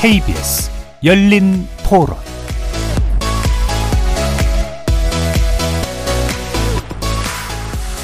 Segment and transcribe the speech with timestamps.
[0.00, 0.70] KBS
[1.04, 2.16] 열린 토론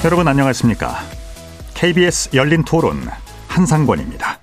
[0.05, 0.99] 여러분 안녕하십니까?
[1.73, 3.01] KBS 열린 토론
[3.49, 4.36] 한상권입니다.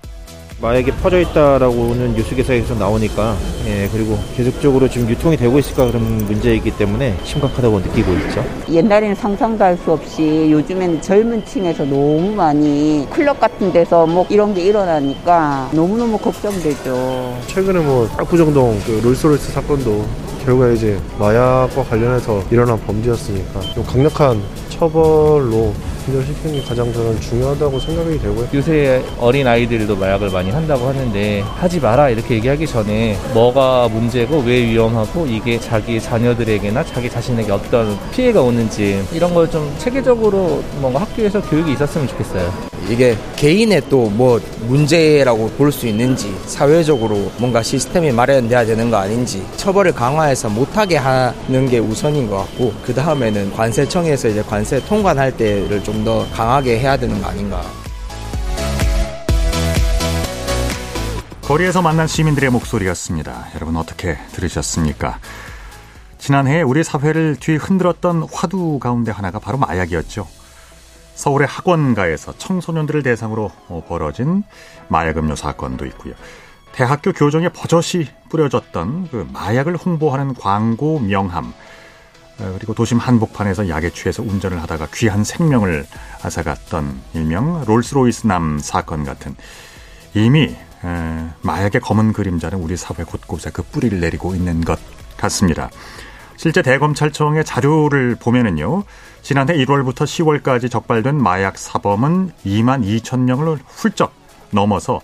[0.64, 3.36] 마약이 퍼져 있다라고는 뉴스 기사에서 나오니까
[3.66, 8.42] 예 그리고 계속적으로 지금 유통이 되고 있을까 그런 문제이기 때문에 심각하다고 느끼고 있죠.
[8.72, 14.54] 옛날에는 상상도 할 수 없이 요즘엔 젊은 층에서 너무 많이 클럽 같은 데서 뭐 이런
[14.54, 17.36] 게 일어나니까 너무너무 걱정되죠.
[17.48, 20.02] 최근에 뭐 압구정동 그 롤스로이스 사건도
[20.46, 24.40] 결국에 이제 마약과 관련해서 일어난 범죄였으니까 좀 강력한
[24.70, 25.74] 처벌로
[26.04, 28.48] 진절시키는 게 가장 저는 중요하다고 생각이 되고요.
[28.54, 34.62] 요새 어린 아이들도 마약을 많이 한다고 하는데 하지 마라 이렇게 얘기하기 전에 뭐가 문제고 왜
[34.64, 41.40] 위험하고 이게 자기 자녀들에게나 자기 자신에게 어떤 피해가 오는지 이런 걸 좀 체계적으로 뭔가 학교에서
[41.42, 42.50] 교육이 있었으면 좋겠어요.
[42.88, 49.42] 이게 개인의 또 뭐 문제라고 볼 수 있는지 사회적으로 뭔가 시스템이 마련돼야 되는 거 아닌지
[49.56, 55.82] 처벌을 강화해서 못하게 하는 게 우선인 것 같고 그 다음에는 관세청에서 이제 관세 통관할 때를
[55.84, 57.62] 좀더 강하게 해야 되는 거 아닌가.
[61.42, 63.48] 거리에서 만난 시민들의 목소리였습니다.
[63.54, 65.18] 여러분 어떻게 들으셨습니까?
[66.16, 70.26] 지난해 우리 사회를 뒤흔들었던 화두 가운데 하나가 바로 마약이었죠.
[71.14, 73.52] 서울의 학원가에서 청소년들을 대상으로
[73.86, 74.42] 벌어진
[74.88, 76.14] 마약 음료 사건도 있고요.
[76.72, 81.52] 대학교 교정에 버젓이 뿌려졌던 그 마약을 홍보하는 광고 명함,
[82.36, 85.86] 그리고 도심 한복판에서 약에 취해서 운전을 하다가 귀한 생명을
[86.22, 89.36] 앗아갔던 일명 롤스로이스 남 사건 같은
[90.14, 90.56] 이미
[91.42, 94.78] 마약의 검은 그림자는 우리 사회 곳곳에 그 뿌리를 내리고 있는 것
[95.16, 95.70] 같습니다.
[96.36, 98.82] 실제 대검찰청의 자료를 보면은요,
[99.22, 104.12] 지난해 1월부터 10월까지 적발된 마약 사범은 2만 2천 명을 훌쩍
[104.50, 105.00] 넘어서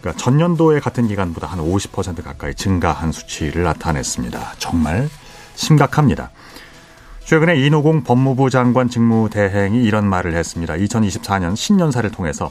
[0.00, 4.54] 그러니까 전년도의 같은 기간보다 한 50% 가까이 증가한 수치를 나타냈습니다.
[4.58, 5.10] 정말
[5.56, 6.30] 심각합니다.
[7.30, 10.74] 최근에 이노공 법무부 장관 직무 대행이 이런 말을 했습니다.
[10.74, 12.50] 2024년 신년사를 통해서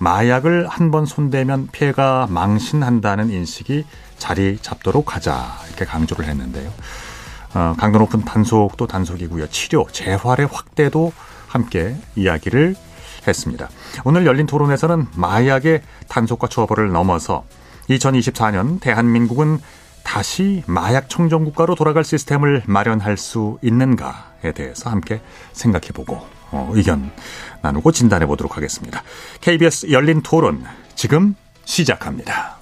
[0.00, 3.84] 마약을 한 번 손대면 피해가 망신한다는 인식이
[4.18, 6.72] 자리 잡도록 하자 이렇게 강조를 했는데요.
[7.54, 9.46] 어, 강도 높은 단속도 단속이고요.
[9.46, 11.12] 치료, 재활의 확대도
[11.46, 12.74] 함께 이야기를
[13.28, 13.68] 했습니다.
[14.02, 17.44] 오늘 열린 토론에서는 마약의 단속과 처벌을 넘어서
[17.90, 19.60] 2024년 대한민국은
[20.06, 25.20] 다시 마약 청정 국가로 돌아갈 시스템을 마련할 수 있는가에 대해서 함께
[25.52, 27.10] 생각해 보고 어, 의견
[27.60, 29.02] 나누고 진단해 보도록 하겠습니다.
[29.40, 30.64] KBS 열린 토론
[30.94, 31.34] 지금
[31.64, 32.56] 시작합니다.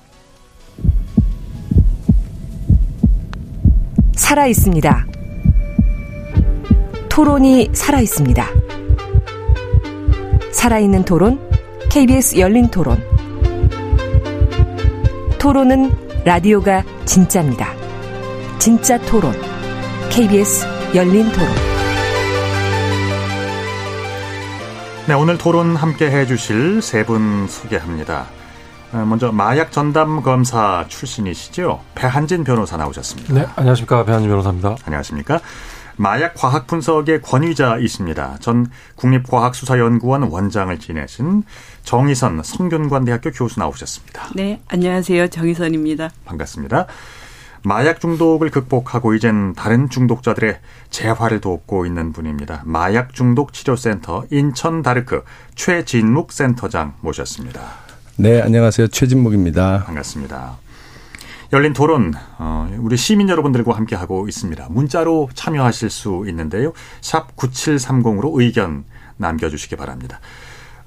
[4.16, 5.06] 살아 있습니다.
[7.10, 8.46] 토론이 살아 있습니다.
[10.50, 11.38] 살아있는 토론,
[11.90, 13.04] KBS 열린 토론.
[15.38, 17.68] 토론은 라디오가 진짜입니다.
[18.58, 19.32] 진짜 토론,
[20.10, 21.48] KBS 열린 토론.
[25.06, 28.26] 네, 오늘 토론 함께 해 주실 세 분 소개합니다.
[28.92, 31.80] 먼저 마약 전담 검사 출신이시죠?
[31.94, 33.34] 배한진 변호사 나오셨습니다.
[33.34, 34.04] 네, 안녕하십니까.
[34.04, 34.76] 배한진 변호사입니다.
[34.86, 35.40] 안녕하십니까.
[35.96, 38.38] 마약 과학 분석의 권위자이십니다.
[38.40, 38.66] 전
[38.96, 41.44] 국립과학수사연구원 원장을 지내신
[41.84, 44.28] 정희선 성균관대학교 교수 나오셨습니다.
[44.34, 45.28] 네, 안녕하세요.
[45.28, 46.10] 정희선입니다.
[46.24, 46.86] 반갑습니다.
[47.62, 50.58] 마약 중독을 극복하고 이젠 다른 중독자들의
[50.90, 52.62] 재활을 돕고 있는 분입니다.
[52.66, 57.62] 마약 중독 치료센터 인천 다르크 최진묵 센터장 모셨습니다.
[58.16, 58.88] 네, 안녕하세요.
[58.88, 59.84] 최진묵입니다.
[59.86, 60.63] 반갑습니다.
[61.54, 62.14] 열린 토론
[62.80, 64.66] 우리 시민 여러분들과 함께 하고 있습니다.
[64.70, 66.72] 문자로 참여하실 수 있는데요.
[67.00, 68.82] 샵 9730으로 의견
[69.18, 70.18] 남겨주시기 바랍니다.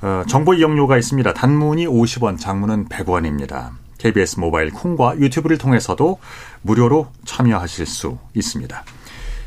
[0.02, 1.34] 어, 정보 이용료가 있습니다.
[1.34, 3.70] 단문이 50원, 장문은 100원입니다.
[3.98, 6.20] KBS 모바일 콩과 유튜브를 통해서도
[6.64, 8.84] 무료로 참여하실 수 있습니다.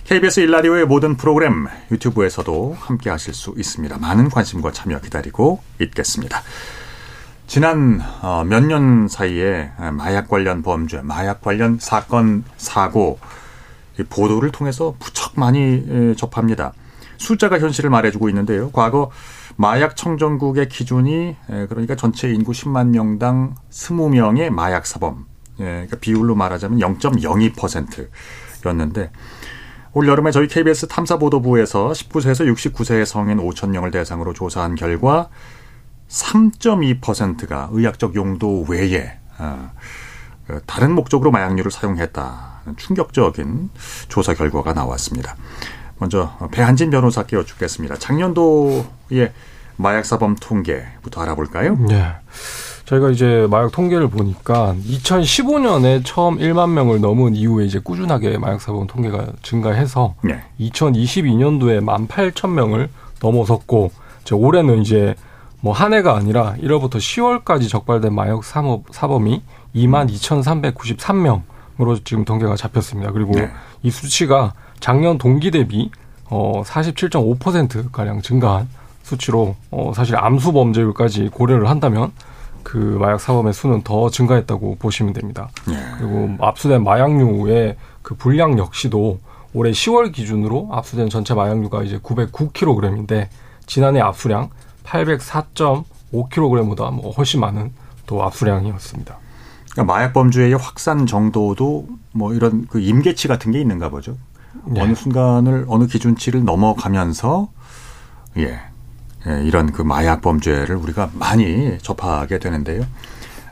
[0.04, 3.98] KBS 일라디오의 모든 프로그램 유튜브에서도 함께 하실 수 있습니다.
[3.98, 6.42] 많은 관심과 참여 기다리고 있겠습니다.
[7.50, 13.18] 지난 어, 몇년 사이에 마약 관련 범죄, 마약 관련 사건, 사고
[14.08, 16.72] 보도를 통해서 무척 많이 접합니다.
[17.16, 18.70] 숫자가 현실을 말해주고 있는데요.
[18.70, 19.10] 과거
[19.56, 21.34] 마약 청정국의 기준이
[21.68, 25.26] 그러니까 전체 인구 10만 명당 20명의 마약 사범,
[25.56, 29.10] 그러니까 비율로 말하자면 0.02%였는데
[29.92, 35.30] 올 여름에 저희 KBS 탐사보도부에서 19세에서 69세의 성인 5천 명을 대상으로 조사한 결과
[36.10, 39.70] 3.2%가 의학적 용도 외에 어,
[40.66, 43.70] 다른 목적으로 마약류를 사용했다는 충격적인
[44.08, 45.36] 조사 결과가 나왔습니다.
[45.98, 47.96] 먼저 배한진 변호사께 여쭙겠습니다.
[47.96, 49.32] 작년도의
[49.76, 51.76] 마약 사범 통계부터 알아볼까요?
[51.88, 52.06] 네.
[52.86, 58.88] 저희가 이제 마약 통계를 보니까 2015년에 처음 1만 명을 넘은 이후에 이제 꾸준하게 마약 사범
[58.88, 60.42] 통계가 증가해서 네.
[60.58, 62.88] 2022년도에 18,000명을
[63.22, 63.92] 넘어섰고
[64.22, 65.14] 이제 올해는 이제
[65.60, 69.42] 뭐 한 해가 아니라 1월부터 10월까지 적발된 마약 사범, 사범이
[69.74, 73.12] 22,393명으로 지금 통계가 잡혔습니다.
[73.12, 73.50] 그리고 네.
[73.82, 75.90] 이 수치가 작년 동기 대비
[76.26, 78.68] 어 47.5% 가량 증가한
[79.02, 82.12] 수치로 어 사실 암수 범죄율까지 고려를 한다면
[82.62, 85.48] 그 마약 사범의 수는 더 증가했다고 보시면 됩니다.
[85.98, 89.18] 그리고 압수된 마약류의 그 분량 역시도
[89.52, 93.26] 올해 10월 기준으로 압수된 전체 마약류가 이제 909kg인데
[93.66, 94.50] 지난해 압수량
[94.90, 97.72] 804.5kg보다 뭐 훨씬 많은
[98.06, 99.16] 또 압수량이었습니다.
[99.72, 104.16] 그러니까 마약 범죄의 확산 정도도 뭐 이런 그 임계치 같은 게 있는가 보죠.
[104.66, 104.80] 네.
[104.80, 107.48] 어느 순간을 어느 기준치를 넘어가면서
[108.36, 108.60] 예,
[109.26, 112.84] 예, 이런 그 마약 범죄를 우리가 많이 접하게 되는데요.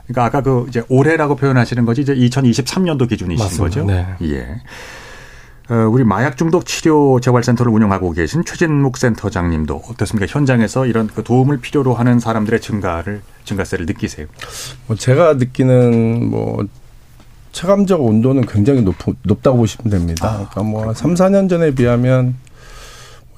[0.07, 3.63] 그러니까 아까 그 이제 올해라고 표현하시는 거지 이제 2023년도 기준이신 맞습니다.
[3.63, 3.85] 거죠.
[3.85, 4.07] 네.
[4.23, 4.61] 예.
[5.69, 10.25] 어, 우리 마약 중독 치료 재활센터를 운영하고 계신 최진묵 센터장님도 어떻습니까?
[10.27, 14.25] 현장에서 이런 그 도움을 필요로 하는 사람들의 증가를 증가세를 느끼세요?
[14.87, 16.65] 뭐 제가 느끼는 뭐
[17.51, 20.47] 체감적 온도는 굉장히 높, 높다고 보시면 됩니다.
[20.49, 22.35] 그러니까 뭐 3, 4년 전에 비하면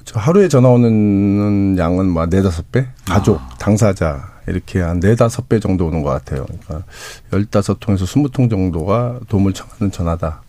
[0.04, 5.86] 저 하루에 전화 오는 양은 뭐 네다섯 배 가족, 당사자 이렇게 한 네다섯 배 정도
[5.86, 6.46] 오는 것 같아요.
[6.46, 6.86] 그러니까
[7.32, 10.42] 열다섯 통에서 스무 통 정도가 도움을 청하는 전화다.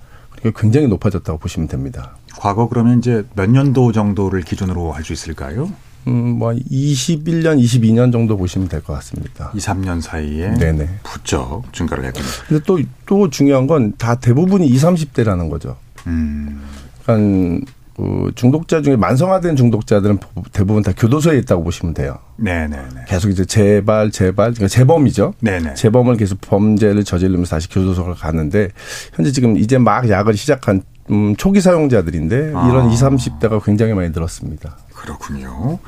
[0.52, 2.16] 굉장히 높아졌다고 보시면 됩니다.
[2.38, 5.72] 과거 그러면 이제 몇 년도 정도를 기준으로 할 수 있을까요?
[6.08, 9.52] 음, 뭐 21년, 22년 정도 보시면 될 것 같습니다.
[9.56, 11.00] 2, 3년 사이에 네네.
[11.04, 12.26] 부쩍 증가를 했군요.
[12.48, 15.78] 근데 또, 또 중요한 건 다 대부분이 20, 30대라는 거죠.
[16.08, 16.62] 음.
[17.06, 20.20] 그러니까 그 중독자 중에 만성화된 중독자들은
[20.52, 22.18] 대부분 다 교도소에 있다고 보시면 돼요.
[22.38, 23.06] 네네네.
[23.08, 25.36] 계속 이제 재발, 재발, 그러니까 재범이죠.
[25.42, 25.76] 네네.
[25.76, 28.70] 재범을 계속 범죄를 저지르면서 다시 교도소를 가는데
[29.14, 30.82] 현재 지금 이제 막 약을 시작한
[31.12, 32.92] 음, 초기 사용자들인데 이런 아.
[32.92, 34.78] 20, 30대가 굉장히 많이 늘었습니다.
[34.96, 35.80] 그렇군요.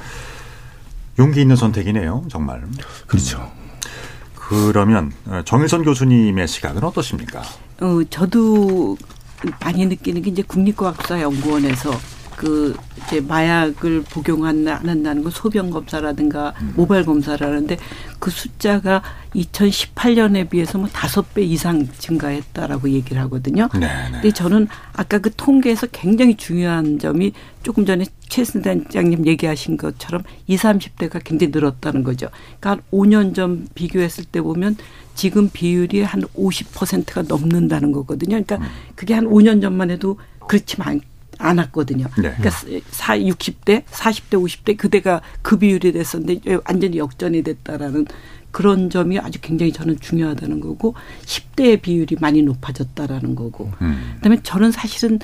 [1.17, 2.61] 용기 있는 선택이네요, 정말.
[3.07, 3.49] 그렇죠.
[4.35, 7.41] 그러면 어, 정일선 교수님의 시각은 어떠십니까?
[7.81, 8.97] 어, 저도
[9.61, 11.91] 많이 느끼는 게 이제 국립과학수사연구원에서
[12.35, 17.77] 그 이제 마약을 복용한다는 건 소변 검사라든가 모발 검사를 하는데
[18.19, 19.01] 그 숫자가
[19.35, 23.69] 2018년에 비해서 뭐 다섯 배 이상 증가했다라고 얘기를 하거든요.
[23.79, 27.33] 네, 근데 저는 아까 그 통계에서 굉장히 중요한 점이
[27.63, 32.27] 조금 전에 최 선장님 얘기하신 것처럼 20, 30대가 굉장히 늘었다는 거죠.
[32.59, 34.77] 그러니까 한 5년 전 비교했을 때 보면
[35.15, 38.41] 지금 비율이 한 50%가 넘는다는 거거든요.
[38.43, 38.59] 그러니까
[38.95, 41.01] 그게 한 5년 전만 해도 그렇지 않
[41.37, 42.05] 않았거든요.
[42.17, 42.33] 네.
[42.37, 42.49] 그러니까
[42.91, 48.05] 사 60대, 40대, 50대 그대가 그 비율이 됐었는데 완전히 역전이 됐다라는
[48.51, 50.95] 그런 점이 아주 굉장히 저는 중요하다는 거고
[51.25, 54.13] 10대의 비율이 많이 높아졌다라는 거고 음.
[54.15, 55.19] 그다음에 저는 사실은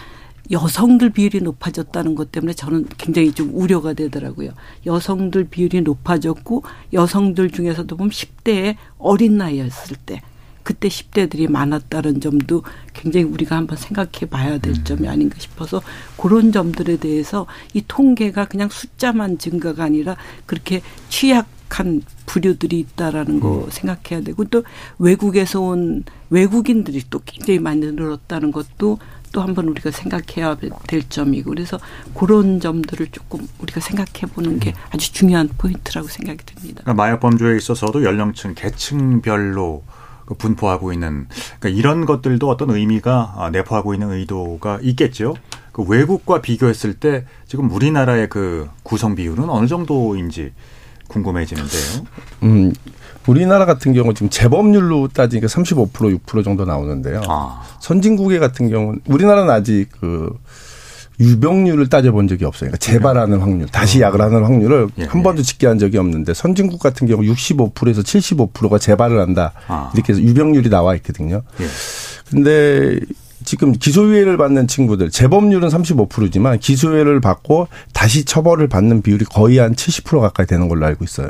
[0.52, 4.52] 여성들 비율이 높아졌다는 것 때문에 저는 굉장히 좀 우려가 되더라고요.
[4.86, 6.64] 여성들 비율이 높아졌고
[6.94, 10.22] 여성들 중에서도 보면 10대의 어린 나이였을 때
[10.64, 12.64] 그때 10대들이 많았다는 점도
[12.94, 15.82] 굉장히 우리가 한번 생각해 봐야 될 점이 아닌가 싶어서
[16.18, 23.68] 그런 점들에 대해서 이 통계가 그냥 숫자만 증가가 아니라 그렇게 취약 한 부류들이 있다라는 거
[23.72, 24.64] 생각해야 되고 또
[25.00, 29.00] 외국에서 온 외국인들이 또 굉장히 많이 늘었다는 것도
[29.32, 30.58] 또 한번 우리가 생각해야
[30.88, 31.80] 될 점이고 그래서
[32.14, 36.82] 그런 점들을 조금 우리가 생각해 보는 게 아주 중요한 포인트라고 생각이 듭니다.
[36.84, 39.84] 그러니까 마약 범죄에 있어서도 연령층, 계층별로
[40.26, 41.28] 그 분포하고 있는
[41.60, 45.36] 그러니까 이런 것들도 어떤 의미가 아, 내포하고 있는 의도가 있겠죠.
[45.72, 50.54] 그 외국과 비교했을 때 지금 우리나라의 그 구성 비율은 어느 정도인지
[51.08, 52.06] 궁금해지는데요.
[52.44, 52.74] 음,
[53.28, 57.22] 우리나라 같은 경우 지금 재범률로 따지니까 35% 6% 정도 나오는데요.
[57.28, 57.62] 아.
[57.80, 60.36] 선진국의 같은 경우는 우리나라는 아직 그
[61.20, 62.72] 유병률을 따져본 적이 없어요.
[62.72, 67.08] 그러니까 재발하는 확률, 다시 약을 하는 확률을 예, 한 번도 집계한 적이 없는데 선진국 같은
[67.08, 69.54] 경우 65%에서 75%가 재발을 한다.
[69.68, 69.92] 아.
[69.94, 71.44] 이렇게 해서 유병률이 나와 있거든요.
[71.60, 71.66] 예.
[72.32, 73.00] 근데
[73.44, 80.22] 지금 기소유예를 받는 친구들 재범률은 35%지만 기소유예를 받고 다시 처벌을 받는 비율이 거의 한 70%
[80.22, 81.30] 가까이 되는 걸로 알고 있어요.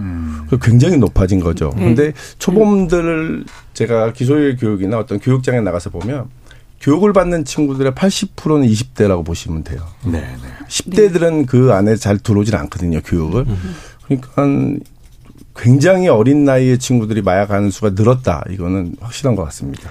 [0.00, 0.46] 음.
[0.48, 1.72] 그 굉장히 높아진 거죠.
[1.76, 1.84] 네.
[1.84, 3.44] 근데 초범들을
[3.74, 6.28] 제가 기소유예 교육이나 어떤 교육장에 나가서 보면
[6.80, 9.86] 교육을 받는 친구들의 80%는 20대라고 보시면 돼요.
[10.04, 10.66] 네, 네.
[10.68, 13.46] 10대들은 그 안에 잘 들어오질 않거든요, 교육을.
[14.04, 14.80] 그러니까
[15.54, 18.44] 굉장히 어린 나이의 친구들이 마약하는 수가 늘었다.
[18.50, 19.90] 이거는 확실한 것 같습니다.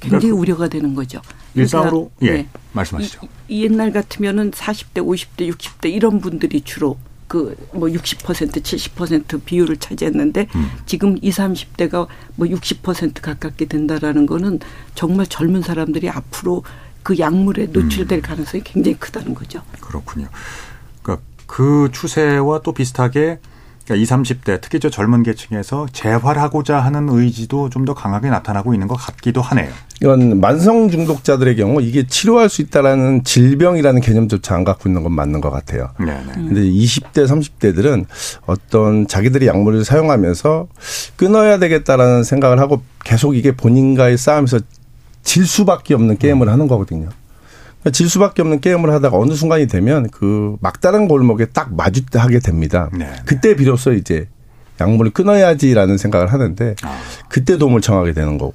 [0.00, 1.20] 굉장히 우려가 되는 거죠.
[1.54, 2.48] 일상으로 예 네.
[2.72, 3.20] 말씀하시죠.
[3.48, 6.96] 이, 이 옛날 같으면은 40대, 50대, 60대 이런 분들이 주로
[7.28, 10.48] 그 뭐 60% 70% 비율을 차지했는데
[10.86, 14.60] 지금 20, 30대가 뭐 60% 가깝게 된다라는 거는
[14.94, 16.64] 정말 젊은 사람들이 앞으로
[17.02, 19.62] 그 약물에 노출될 가능성이 굉장히 크다는 거죠.
[19.80, 20.28] 그렇군요.
[21.02, 23.38] 그러니까 그 추세와 또 비슷하게
[23.88, 28.86] 그러니까 20, 30대 특히 저 젊은 계층에서 재활하고자 하는 의지도 좀 더 강하게 나타나고 있는
[28.86, 29.70] 것 같기도 하네요.
[30.02, 35.40] 이건 만성 중독자들의 경우 이게 치료할 수 있다라는 질병이라는 개념조차 안 갖고 있는 건 맞는
[35.40, 35.88] 것 같아요.
[35.98, 36.32] 네, 네.
[36.34, 38.04] 근데 20대, 30대들은
[38.44, 40.66] 어떤 자기들이 약물을 사용하면서
[41.16, 44.58] 끊어야 되겠다라는 생각을 하고 계속 이게 본인과의 싸움에서
[45.22, 47.08] 질 수밖에 없는 게임을 하는 거거든요.
[47.88, 52.88] 그러니까 질 수밖에 없는 게임을 하다가 어느 순간이 되면 그 막다른 골목에 딱 마주하게 됩니다.
[52.92, 53.10] 네.
[53.24, 54.28] 그때 비로소 이제
[54.80, 56.98] 약물을 끊어야지라는 생각을 하는데 아.
[57.28, 58.54] 그때 도움을 청하게 되는 거고.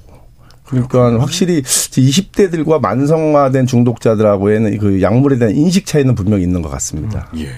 [0.64, 7.28] 그러니까 확실히 20대들과 만성화된 중독자들하고에는 그 약물에 대한 인식 차이는 분명히 있는 것 같습니다.
[7.36, 7.50] 예.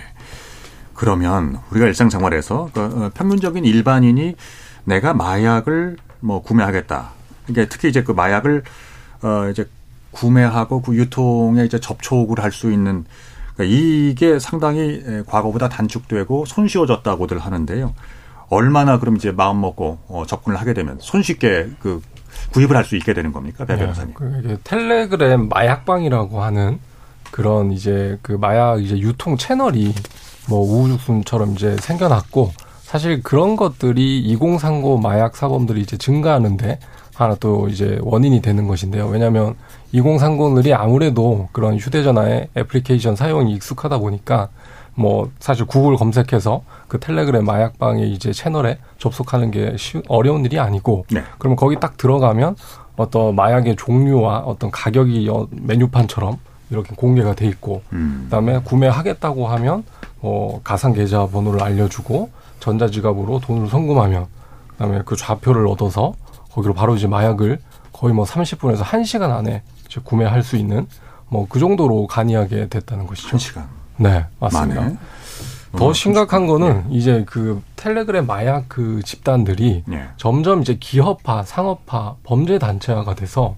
[0.93, 4.35] 그러면 우리가 일상 생활에서 그, 어, 평균적인 일반인이
[4.85, 7.11] 내가 마약을 뭐 구매하겠다.
[7.49, 8.65] 이게 특히 이제 그 마약을
[9.23, 9.67] 어 이제
[10.17, 13.05] 구매하고 그 유통에 이제 접촉을 할 수 있는
[13.55, 17.95] 그러니까 이게 상당히 에, 과거보다 단축되고 손쉬워졌다고들 하는데요.
[18.49, 22.01] 얼마나 그럼 이제 마음 먹고 어, 접근을 하게 되면 손쉽게 그
[22.53, 24.15] 구입을 할 수 있게 되는 겁니까, 배 변호사님?
[24.15, 26.79] 그 이게 텔레그램 마약방이라고 하는
[27.31, 29.93] 그런 이제 그 마약 이제 유통 채널이
[30.49, 36.79] 뭐 우후죽순처럼 이제 생겨났고 사실 그런 것들이 2030 마약 사범들이 이제 증가하는데
[37.15, 39.07] 하나 또 이제 원인이 되는 것인데요.
[39.09, 39.57] 왜냐하면
[40.01, 44.49] 2030들이 아무래도 그런 휴대전화의 애플리케이션 사용이 익숙하다 보니까
[44.95, 51.05] 뭐 사실 구글 검색해서 그 텔레그램 마약방의 이제 채널에 접속하는 게 쉬, 어려운 일이 아니고
[51.11, 51.23] 네.
[51.39, 52.57] 그러면 거기 딱 들어가면
[52.97, 56.39] 어떤 마약의 종류와 어떤 가격이 여- 메뉴판처럼
[56.71, 58.23] 이렇게 공개가 돼 있고 음.
[58.25, 59.85] 그다음에 구매하겠다고 하면
[60.21, 64.27] 뭐 가상 계좌 번호를 알려주고 전자지갑으로 돈을 송금하면
[64.73, 66.15] 그다음에 그 좌표를 얻어서
[66.53, 67.61] 거기로 바로 이제 마약을
[67.93, 69.63] 거의 뭐 30분에서 1시간 안에
[70.05, 70.87] 구매할 수 있는
[71.29, 73.29] 뭐 그 정도로 간이하게 됐다는 것이죠.
[73.31, 74.81] 한 시간 네, 맞습니다.
[74.81, 74.97] 만에.
[75.77, 80.05] 더 어, 심각한 거는 이제 그 텔레그램 마약 그 집단들이 예.
[80.17, 83.57] 점점 이제 기업화, 상업화, 범죄 단체화가 돼서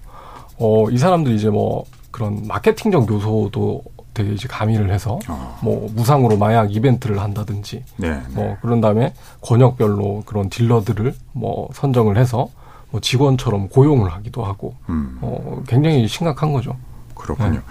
[0.57, 3.83] 어 이 사람들이 이제 뭐 그런 마케팅적 요소도
[4.13, 5.57] 되게 이제 가미를 해서 어.
[5.61, 8.09] 뭐 무상으로 마약 이벤트를 한다든지 네.
[8.09, 8.21] 네.
[8.31, 12.49] 뭐 그런 다음에 권역별로 그런 딜러들을 뭐 선정을 해서
[12.91, 15.17] 뭐 직원처럼 고용을 하기도 하고 음.
[15.21, 16.75] 어 굉장히 심각한 거죠.
[17.15, 17.61] 그렇군요.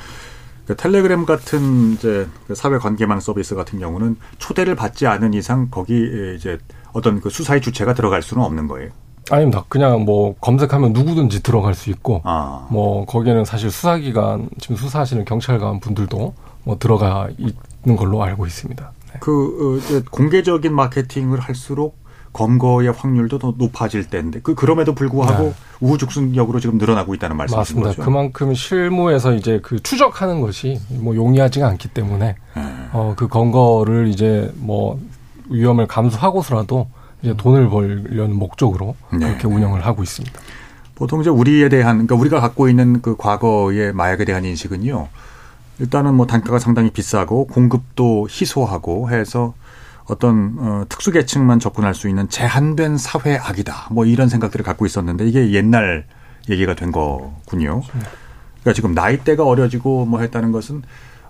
[0.67, 6.35] 그 텔레그램 같은 이제 그 사회 관계망 서비스 같은 경우는 초대를 받지 않은 이상 거기
[6.37, 6.59] 이제
[6.93, 8.91] 어떤 그 수사의 주체가 들어갈 수는 없는 거예요.
[9.31, 9.65] 아닙니다.
[9.69, 12.67] 그냥 뭐 검색하면 누구든지 들어갈 수 있고 아.
[12.71, 16.35] 뭐 거기에는 사실 수사기관 지금 수사하시는 경찰관 분들도
[16.65, 18.93] 뭐 들어가 있는 걸로 알고 있습니다.
[19.13, 19.19] 네.
[19.21, 21.98] 그 어, 이제 공개적인 마케팅을 할수록
[22.33, 25.55] 검거의 확률도 더 높아질 때인데 그 그럼에도 불구하고 네.
[25.81, 27.89] 우후죽순역으로 지금 늘어나고 있다는 말씀이신 맞습니다.
[27.91, 28.03] 거죠.
[28.03, 32.63] 그만큼 실무에서 이제 그 추적하는 것이 뭐 용이하지가 않기 때문에 네.
[32.93, 35.01] 어그 검거를 이제 뭐
[35.49, 36.89] 위험을 감수하고서라도
[37.23, 39.19] 이제 돈을 벌려는 목적으로 네.
[39.27, 40.39] 그렇게 운영을 하고 있습니다.
[40.95, 45.09] 보통 이제 우리에 대한 그러니까 우리가 갖고 있는 그 과거의 마약에 대한 인식은요.
[45.81, 49.55] 일단은 뭐 단가가 상당히 비싸고 공급도 희소하고 해서
[50.09, 53.89] 어떤 어, 특수계층만 접근할 수 있는 제한된 사회 악이다.
[53.91, 56.07] 뭐 이런 생각들을 갖고 있었는데 이게 옛날
[56.49, 57.83] 얘기가 된 거군요.
[58.61, 60.83] 그러니까 지금 나이대가 어려지고 뭐 했다는 것은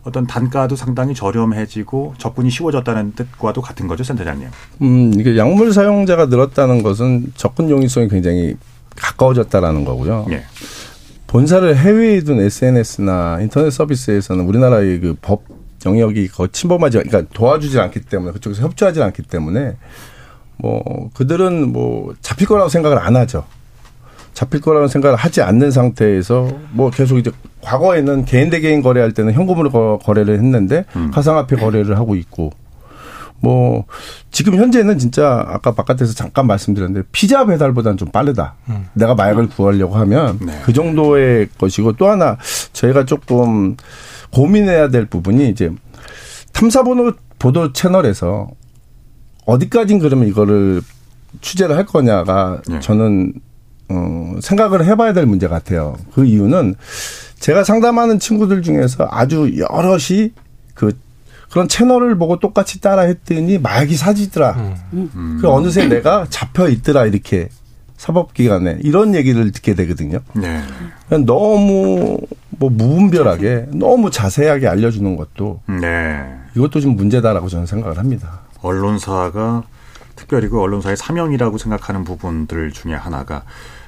[0.05, 4.49] 어떤 단가도 상당히 저렴해지고 접근이 쉬워졌다는 뜻과도 같은 거죠, 센터장님.
[4.83, 8.57] 음, 이게 약물 사용자가 늘었다는 것은 접근 용이성이 굉장히
[8.97, 10.27] 가까워졌다라는 거고요.
[10.31, 10.45] 예.
[11.27, 15.43] 본사를 해외에 둔 SNS나 인터넷 서비스에서는 우리나라의 그 법
[15.85, 19.77] 영역이 거 침범하지, 그러니까 도와주지 않기 때문에 그쪽에서 협조하지 않기 때문에
[20.57, 23.45] 뭐 그들은 뭐 잡힐 거라고 생각을 안 하죠.
[24.35, 27.31] 잡힐 거라는 생각을 하지 않는 상태에서 뭐 계속 이제
[27.61, 32.51] 과거에는 개인 대 개인 거래할 때는 현금으로 거- 거래를 했는데 가상화폐 거래를 하고 있고
[33.41, 33.85] 뭐
[34.31, 38.55] 지금 현재는 진짜 아까 바깥에서 잠깐 말씀드렸는데 피자 배달보다는 좀 빠르다.
[38.95, 40.61] 내가 마약을 구하려고 하면 네.
[40.65, 42.37] 그 정도의 것이고 또 하나
[42.73, 43.77] 저희가 조금
[44.33, 45.71] 고민해야 될 부분이 이제
[46.53, 48.49] 탐사보도 보도 채널에서
[49.47, 50.83] 어디까진 그러면 이거를
[51.41, 52.81] 취재를 할 거냐가 네.
[52.81, 53.33] 저는
[53.91, 55.97] 어 생각을 해봐야 될 문제 같아요.
[56.13, 56.75] 그 이유는
[57.39, 60.33] 제가 상담하는 친구들 중에서 아주 여럿이
[60.75, 60.93] 그
[61.51, 64.77] 그런 채널을 보고 똑같이 따라 했더니 마약이 사지더라.
[64.93, 65.39] 음.
[65.41, 67.49] 그 어느새 내가 잡혀 있더라 이렇게
[67.97, 70.21] 사법기관에 이런 얘기를 듣게 되거든요.
[70.35, 70.63] 네.
[71.09, 72.19] 그냥 너무
[72.59, 76.25] 뭐 무분별하게 너무 자세하게 알려주는 것도 네.
[76.57, 78.41] 이것도 좀 문제다라고 저는 생각을 합니다.
[78.63, 79.63] 언론사가
[80.17, 83.45] 특별히 그 언론사의 사명이라고 생각하는 부분들 중에 하나가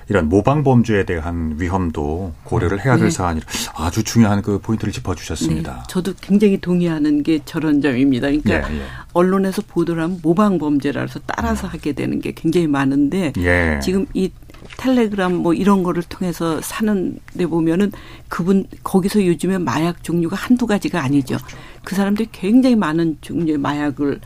[0.08, 3.10] 이런 모방 범죄에 대한 위험도 고려를 해야 될 네.
[3.10, 3.40] 사안이
[3.76, 5.72] 아주 중요한 그 포인트를 짚어주셨습니다.
[5.72, 8.26] 네, 저도 굉장히 동의하는 게 저런 점입니다.
[8.26, 8.82] 그러니까 예, 예.
[9.12, 13.78] 언론에서 보도를 하면 모방 범죄라서 따라서 하게 되는 게 굉장히 많은데 예.
[13.80, 14.30] 지금 이
[14.76, 17.92] 텔레그램 뭐 이런 거를 통해서 사는 데 보면은
[18.28, 21.36] 그분 거기서 요즘에 마약 종류가 한두 가지가 아니죠.
[21.84, 24.20] 그 사람들이 굉장히 많은 종류의 마약을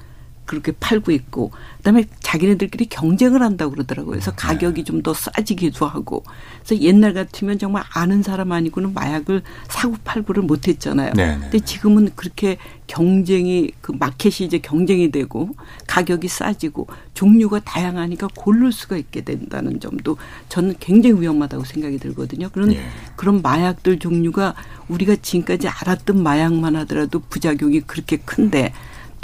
[0.45, 4.13] 그렇게 팔고 있고 그다음에 자기네들끼리 경쟁을 한다고 그러더라고요.
[4.13, 6.25] 그래서 가격이 좀 더 싸지기도 하고.
[6.65, 11.13] 그래서 옛날 같으면 정말 아는 사람 아니고는 마약을 사고 팔고를 못 했잖아요.
[11.15, 11.39] 네, 네.
[11.39, 15.51] 근데 지금은 그렇게 경쟁이 그 마켓이 이제 경쟁이 되고
[15.87, 20.17] 가격이 싸지고 종류가 다양하니까 고를 수가 있게 된다는 점도
[20.49, 22.49] 저는 굉장히 위험하다고 생각이 들거든요.
[22.49, 22.83] 그런 예.
[23.17, 24.55] 그런 마약들 종류가
[24.89, 28.73] 우리가 지금까지 알았던 마약만 하더라도 부작용이 그렇게 큰데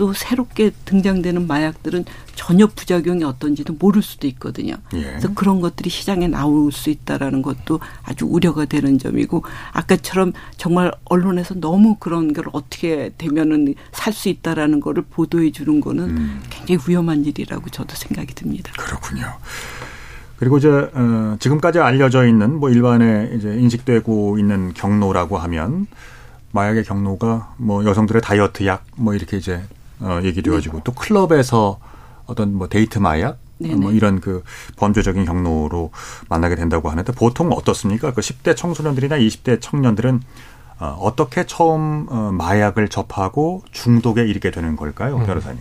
[0.00, 4.76] 또 새롭게 등장되는 마약들은 전혀 부작용이 어떤지도 모를 수도 있거든요.
[4.94, 5.02] 예.
[5.02, 11.52] 그래서 그런 것들이 시장에 나올 수 있다라는 것도 아주 우려가 되는 점이고 아까처럼 정말 언론에서
[11.56, 16.42] 너무 그런 걸 어떻게 되면은 살 수 있다라는 거를 보도해 주는 거는 음.
[16.48, 18.72] 굉장히 위험한 일이라고 저도 생각이 듭니다.
[18.78, 19.26] 그렇군요.
[20.38, 25.86] 그리고 이제 어, 지금까지 알려져 있는 뭐 일반에 이제 인식되고 있는 경로라고 하면
[26.52, 29.62] 마약의 경로가 뭐 여성들의 다이어트 약 뭐 이렇게 이제
[30.00, 31.78] 어, 얘기되어지고 또 클럽에서
[32.26, 33.74] 어떤 뭐 데이트 마약 네네.
[33.74, 34.42] 뭐 이런 그
[34.76, 35.90] 범죄적인 경로로
[36.28, 38.12] 만나게 된다고 하는데 보통 어떻습니까?
[38.12, 40.20] 그 10대 청소년들이나 20대 청년들은
[40.80, 45.26] 어, 어떻게 처음 어, 마약을 접하고 중독에 이르게 되는 걸까요, 음.
[45.26, 45.60] 변호사님?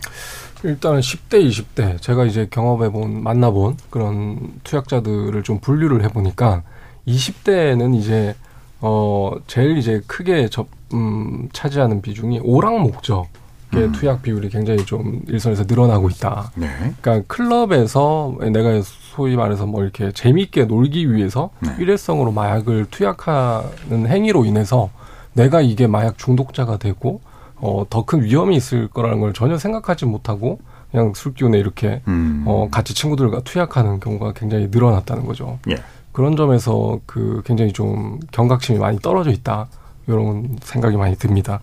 [0.63, 6.63] 일단은 10대, 20대 제가 이제 경험해본 만나본 그런 투약자들을 좀 분류를 해보니까
[7.07, 8.35] 20대는 이제
[8.81, 13.27] 어 제일 이제 크게 접, 음, 차지하는 비중이 오락 목적의
[13.73, 13.91] 음.
[13.91, 16.51] 투약 비율이 굉장히 좀 일선에서 늘어나고 있다.
[16.55, 16.67] 네.
[17.01, 21.75] 그러니까 클럽에서 내가 소위 말해서 뭐 이렇게 재미있게 놀기 위해서 네.
[21.79, 24.89] 일회성으로 마약을 투약하는 행위로 인해서
[25.33, 27.21] 내가 이게 마약 중독자가 되고
[27.57, 30.59] 어, 더 큰 위험이 있을 거라는 걸 전혀 생각하지 못하고
[30.91, 32.43] 그냥 술 기운에 이렇게 음.
[32.47, 35.59] 어, 같이 친구들과 투약하는 경우가 굉장히 늘어났다는 거죠.
[35.69, 35.75] 예.
[36.11, 39.67] 그런 점에서 그 굉장히 좀 경각심이 많이 떨어져 있다.
[40.07, 41.59] 이런 생각이 많이 듭니다.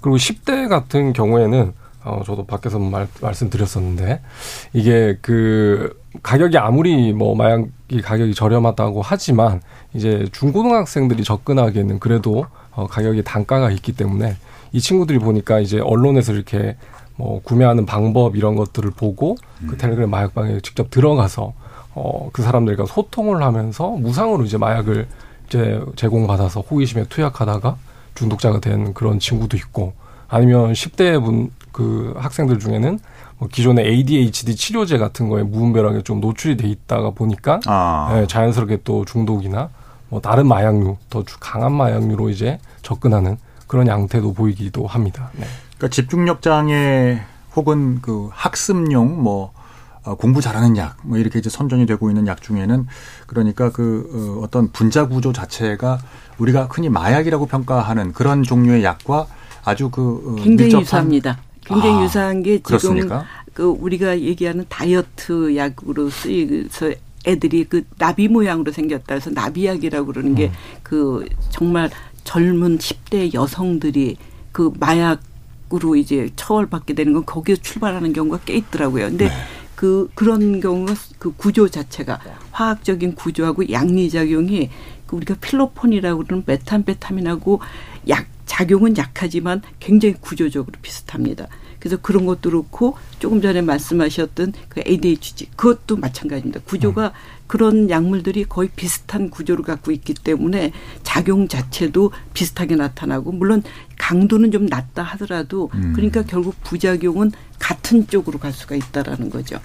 [0.00, 1.72] 그리고 10대 같은 경우에는
[2.04, 4.20] 어, 저도 밖에서 말, 말씀드렸었는데
[4.72, 9.62] 이게 그 가격이 아무리 뭐 마약이 가격이 저렴하다고 하지만
[9.94, 14.36] 이제 중고등학생들이 접근하기에는 그래도 어, 가격이 단가가 있기 때문에
[14.72, 16.76] 이 친구들이 보니까 이제 언론에서 이렇게
[17.16, 19.36] 뭐 구매하는 방법 이런 것들을 보고
[19.68, 21.52] 그 텔레그램 마약방에 직접 들어가서
[21.94, 25.06] 어, 그 사람들과 소통을 하면서 무상으로 이제 마약을
[25.46, 27.76] 이제 제공받아서 호기심에 투약하다가
[28.14, 29.94] 중독자가 된 그런 친구도 있고
[30.28, 32.98] 아니면 10대 분 그 학생들 중에는
[33.38, 38.10] 뭐 기존의 ADHD 치료제 같은 거에 무분별하게 좀 노출이 돼 있다가 보니까 아.
[38.14, 39.70] 예, 자연스럽게 또 중독이나
[40.10, 45.30] 뭐 다른 마약류 더 주- 강한 마약류로 이제 접근하는 그런 양태도 보이기도 합니다.
[45.32, 45.46] 네.
[45.78, 47.22] 그러니까 집중력 장애
[47.56, 49.61] 혹은 그 학습용 뭐 어,
[50.18, 52.86] 공부 잘하는 약 뭐 이렇게 이제 선정이 되고 있는 약 중에는
[53.26, 56.00] 그러니까 그 어, 어떤 분자 구조 자체가
[56.38, 59.26] 우리가 흔히 마약이라고 평가하는 그런 종류의 약과
[59.64, 61.38] 아주 그 어, 굉장히 밀접한- 유사합니다.
[61.64, 63.24] 굉장히 아, 유사한 게 지금 그렇습니까?
[63.54, 66.92] 그 우리가 얘기하는 다이어트 약으로 쓰이서
[67.24, 71.88] 애들이 그 나비 모양으로 생겼다 해서 나비약이라고 그러는 게그 정말
[72.24, 74.16] 젊은 10대 여성들이
[74.50, 79.06] 그 마약으로 이제 처벌받게 되는 건 거기서 출발하는 경우가 꽤 있더라고요.
[79.10, 79.30] 근데
[79.82, 82.20] 그 그런 경우가 그 구조 자체가
[82.52, 84.70] 화학적인 구조하고 양리 작용이
[85.08, 87.58] 그 우리가 필로폰이라고 그러는 메탄베타민하고
[88.08, 91.48] 약 작용은 약하지만 굉장히 구조적으로 비슷합니다.
[91.80, 96.60] 그래서 그런 것도 그렇고 조금 전에 말씀하셨던 그 ADHD 그것도 마찬가지입니다.
[96.60, 97.12] 구조가
[97.48, 100.70] 그런 약물들이 거의 비슷한 구조를 갖고 있기 때문에
[101.02, 103.64] 작용 자체도 비슷하게 나타나고 물론
[104.12, 105.92] 강도는 좀 낮다 하더라도 음.
[105.96, 109.58] 그러니까 결국 부작용은 같은 쪽으로 갈 수가 있다라는 거죠.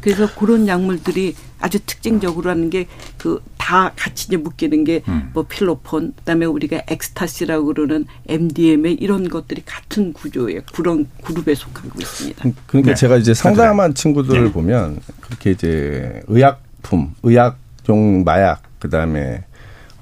[0.00, 2.86] 그래서 그런 약물들이 아주 특징적으로 하는 게
[3.18, 5.30] 그 다 같이 이제 묶이는 게 음.
[5.34, 12.44] 뭐 필로폰 그다음에 우리가 엑스타시라고 그러는 MDMA 이런 것들이 같은 구조의 그런 그룹에 속하고 있습니다.
[12.68, 12.94] 그러니까 네.
[12.94, 14.52] 제가 이제 상담한 친구들을 네.
[14.52, 19.42] 보면 그렇게 이제 의약품, 의약용 마약, 그 다음에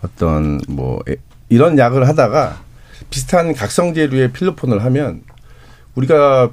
[0.02, 1.16] 어떤 뭐 에-
[1.48, 2.60] 이런 약을 하다가
[3.10, 5.22] 비슷한 각성제류의 필로폰을 하면
[5.94, 6.50] 우리가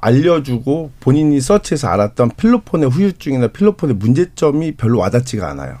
[0.00, 5.76] 알려주고 본인이 서치해서 알았던 필로폰의 후유증이나 필로폰의 문제점이 별로 와닿지가 않아요.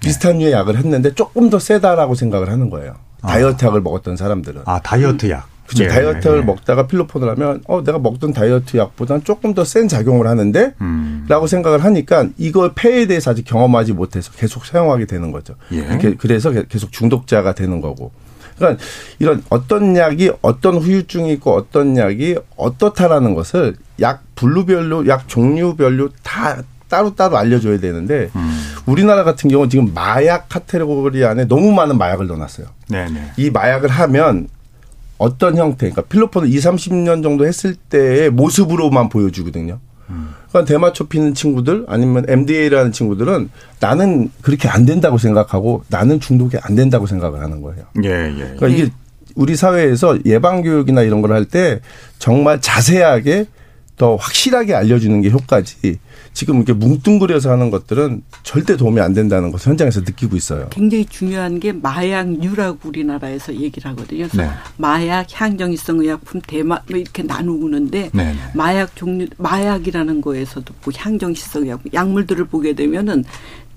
[0.00, 2.94] 비슷한 류의 약을 했는데 조금 더 세다라고 생각을 하는 거예요.
[3.22, 4.62] 다이어트 약을 먹었던 사람들은.
[4.66, 5.48] 아 다이어트 약.
[5.66, 6.44] 그죠 예, 다이어트를 예.
[6.44, 11.24] 먹다가 필로폰을 하면 어 내가 먹던 다이어트 약보다는 조금 더 센 작용을 하는데 음.
[11.26, 15.54] 라고 생각을 하니까 이걸 폐에 대해서 아직 경험하지 못해서 계속 사용하게 되는 거죠.
[15.72, 15.86] 예.
[16.18, 18.12] 그래서 계속 중독자가 되는 거고.
[18.56, 18.82] 그러니까
[19.18, 26.62] 이런 어떤 약이 어떤 후유증이 있고 어떤 약이 어떻다라는 것을 약 분류별로 약 종류별로 다
[26.88, 28.60] 따로따로 알려줘야 되는데 음.
[28.86, 32.66] 우리나라 같은 경우는 지금 마약 카테고리 안에 너무 많은 마약을 넣어놨어요.
[32.88, 33.32] 네네.
[33.36, 34.48] 이 마약을 하면
[35.18, 39.78] 어떤 형태, 그러니까 필로폰을 2, 30년 정도 했을 때의 모습으로만 보여주거든요.
[40.54, 46.76] 그러니까 대마초 피는 친구들 아니면 MDA라는 친구들은 나는 그렇게 안 된다고 생각하고 나는 중독이 안
[46.76, 47.82] 된다고 생각을 하는 거예요.
[48.04, 48.54] 예, 예.
[48.56, 48.88] 그러니까 이게
[49.34, 51.80] 우리 사회에서 예방 교육이나 이런 걸 할 때
[52.20, 53.46] 정말 자세하게
[53.96, 55.98] 더 확실하게 알려주는 게 효과지.
[56.32, 60.68] 지금 이렇게 뭉뚱그려서 하는 것들은 절대 도움이 안 된다는 것을 현장에서 느끼고 있어요.
[60.70, 64.26] 굉장히 중요한 게 마약류라고 우리나라에서 얘기를 하거든요.
[64.28, 64.50] 그래서 네.
[64.76, 68.36] 마약, 향정기성 의약품, 대마 뭐 이렇게 나누는데 네, 네.
[68.52, 73.24] 마약 종류 마약이라는 거에서도 뭐 향정기성 의약품 약물들을 보게 되면은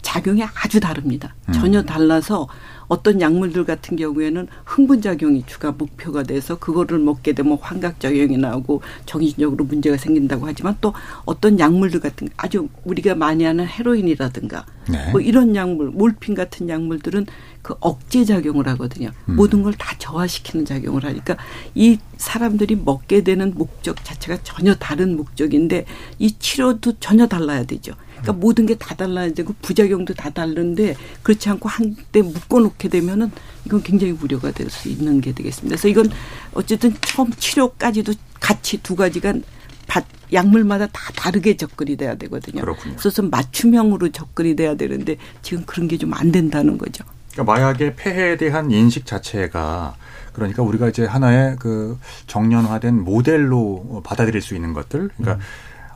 [0.02, 1.36] 작용이 아주 다릅니다.
[1.50, 1.54] 음.
[1.54, 2.48] 전혀 달라서
[2.88, 9.98] 어떤 약물들 같은 경우에는 흥분작용이 주가 목표가 돼서 그거를 먹게 되면 환각작용이 나오고 정신적으로 문제가
[9.98, 10.94] 생긴다고 하지만 또
[11.26, 15.12] 어떤 약물들 같은 아주 우리가 많이 하는 헤로인이라든가 네.
[15.12, 17.26] 뭐 이런 약물, 몰핀 같은 약물들은
[17.62, 19.12] 그 억제 작용을 하거든요.
[19.30, 19.36] 음.
[19.36, 21.38] 모든 걸 다 저하시키는 작용을 하니까
[21.76, 25.86] 이 사람들이 먹게 되는 목적 자체가 전혀 다른 목적인데
[26.18, 27.94] 이 치료도 전혀 달라야 되죠.
[28.22, 28.40] 그러니까 음.
[28.40, 33.32] 모든 게 다 달라야 되고 부작용도 다 다른데 그렇지 않고 한때 묶어놓게 되면은
[33.66, 35.76] 이건 굉장히 우려가 될 수 있는 게 되겠습니다.
[35.76, 36.10] 그래서 이건
[36.54, 39.34] 어쨌든 처음 치료까지도 같이 두 가지가
[39.88, 40.04] 바-
[40.34, 42.62] 약물마다 다 다르게 접근이 돼야 되거든요.
[42.62, 42.96] 그렇군요.
[42.98, 47.04] 그래서 맞춤형으로 접근이 돼야 되는데 지금 그런 게 좀 안 된다는 거죠.
[47.32, 49.96] 그러니까 마약의 폐해에 대한 인식 자체가
[50.34, 55.10] 그러니까 우리가 이제 하나의 그 정년화된 모델로 받아들일 수 있는 것들.
[55.18, 55.44] 그러니까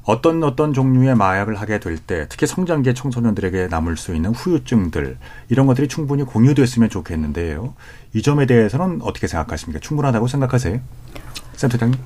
[0.03, 5.17] 어떤 어떤 종류의 마약을 하게 될 때 특히 성장기 청소년들에게 남을 수 있는 후유증들
[5.49, 7.73] 이런 것들이 충분히 공유됐으면 좋겠는데요.
[8.13, 9.79] 이 점에 대해서는 어떻게 생각하십니까?
[9.79, 10.79] 충분하다고 생각하세요?
[11.55, 11.99] 센터장님?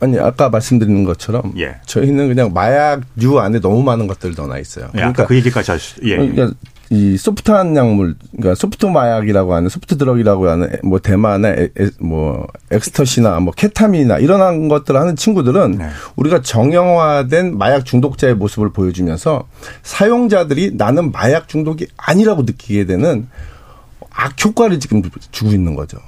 [0.00, 1.76] 아니 아까 말씀드린 것처럼 예.
[1.86, 4.90] 저희는 그냥 마약류 안에 너무 많은 것들 넣어놔 있어요.
[4.96, 6.16] 예, 아까 그 얘기까지 하시, 예.
[6.16, 6.52] 그러니까
[6.92, 12.48] 이 소프트한 약물, 그러니까 소프트 마약이라고 하는 소프트 드럭이라고 하는 뭐 대마나 에, 에, 뭐
[12.72, 15.88] 엑스터시나 뭐 케타민이나 이런 것들을 하는 친구들은 네.
[16.16, 19.46] 우리가 정형화된 마약 중독자의 모습을 보여주면서
[19.84, 23.28] 사용자들이 나는 마약 중독이 아니라고 느끼게 되는
[24.10, 25.00] 악효과를 지금
[25.30, 25.98] 주고 있는 거죠.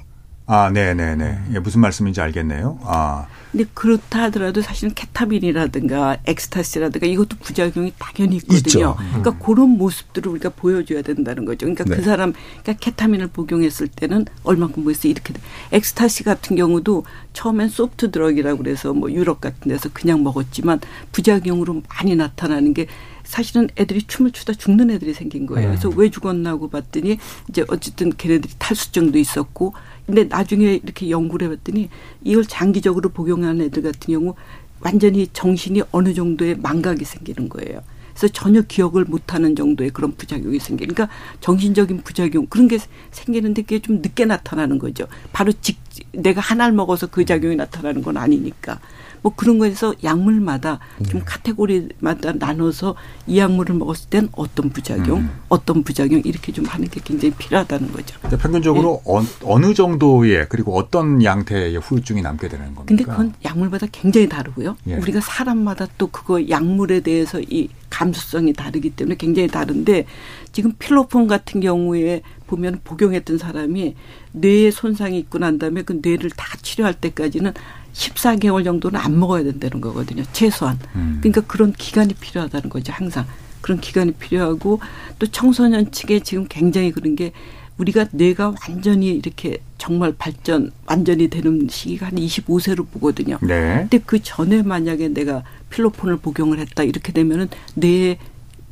[0.45, 1.39] 아, 네네네.
[1.53, 2.79] 예, 무슨 말씀인지 알겠네요.
[2.83, 3.27] 아.
[3.53, 8.57] 근데 그렇다 하더라도 사실은 케타민이라든가 엑스타시라든가 이것도 부작용이 당연히 있거든요.
[8.57, 8.95] 있죠.
[8.97, 11.67] 그러니까 그런 모습들을 우리가 보여줘야 된다는 거죠.
[11.67, 11.95] 그러니까 네.
[11.95, 15.41] 그 사람, 그러니까 케타민을 복용했을 때는 얼만큼 뭐했어 이렇게 돼.
[15.71, 20.79] 엑스타시 같은 경우도 처음엔 소프트 드럭이라고 그래서 뭐 유럽 같은 데서 그냥 먹었지만
[21.11, 22.87] 부작용으로 많이 나타나는 게
[23.23, 25.69] 사실은 애들이 춤을 추다 죽는 애들이 생긴 거예요.
[25.69, 27.17] 그래서 왜 죽었나 하고 봤더니
[27.49, 29.73] 이제 어쨌든 걔네들이 탈수증도 있었고
[30.05, 31.89] 근데 나중에 이렇게 연구를 해봤더니
[32.23, 34.35] 이걸 장기적으로 복용하는 애들 같은 경우
[34.81, 37.81] 완전히 정신이 어느 정도의 망각이 생기는 거예요.
[38.13, 42.77] 그래서 전혀 기억을 못하는 정도의 그런 부작용이 생기니까 그러니까 정신적인 부작용 그런 게
[43.11, 45.07] 생기는데 그게 좀 늦게 나타나는 거죠.
[45.31, 48.79] 바로 직 내가 하나를 먹어서 그 작용이 나타나는 건 아니니까
[49.23, 52.95] 뭐 그런 거에서 약물마다 좀 카테고리마다 나눠서
[53.25, 55.29] 이 약물을 먹었을 땐 어떤 부작용, 음.
[55.47, 58.19] 어떤 부작용 이렇게 좀 하는 게 굉장히 필요하다는 거죠.
[58.21, 62.83] 근데 평균적으로 어, 어느 정도의 그리고 어떤 양태의 후유증이 남게 되는 겁니까?
[62.85, 64.75] 근데 그건 약물마다 굉장히 다르고요.
[64.87, 64.95] 예.
[64.95, 70.05] 우리가 사람마다 또 그거 약물에 대해서 이 감수성이 다르기 때문에 굉장히 다른데
[70.51, 73.95] 지금 필로폰 같은 경우에 보면 복용했던 사람이
[74.31, 77.53] 뇌에 손상이 있고 난 다음에 그 뇌를 다 치료할 때까지는
[77.93, 80.23] 14개월 정도는 안 먹어야 된다는 거거든요.
[80.33, 80.79] 최소한.
[80.95, 81.19] 음.
[81.21, 82.91] 그러니까 그런 기간이 필요하다는 거죠.
[82.91, 83.27] 항상.
[83.61, 84.79] 그런 기간이 필요하고
[85.19, 87.31] 또 청소년 측에 지금 굉장히 그런 게
[87.77, 93.37] 우리가 뇌가 완전히 이렇게 정말 발전 완전히 되는 시기가 한 25세로 보거든요.
[93.41, 93.79] 네.
[93.81, 95.43] 근데 그 전에 만약에 내가
[95.77, 98.17] 필로폰을 복용을 했다 이렇게 되면은 뇌에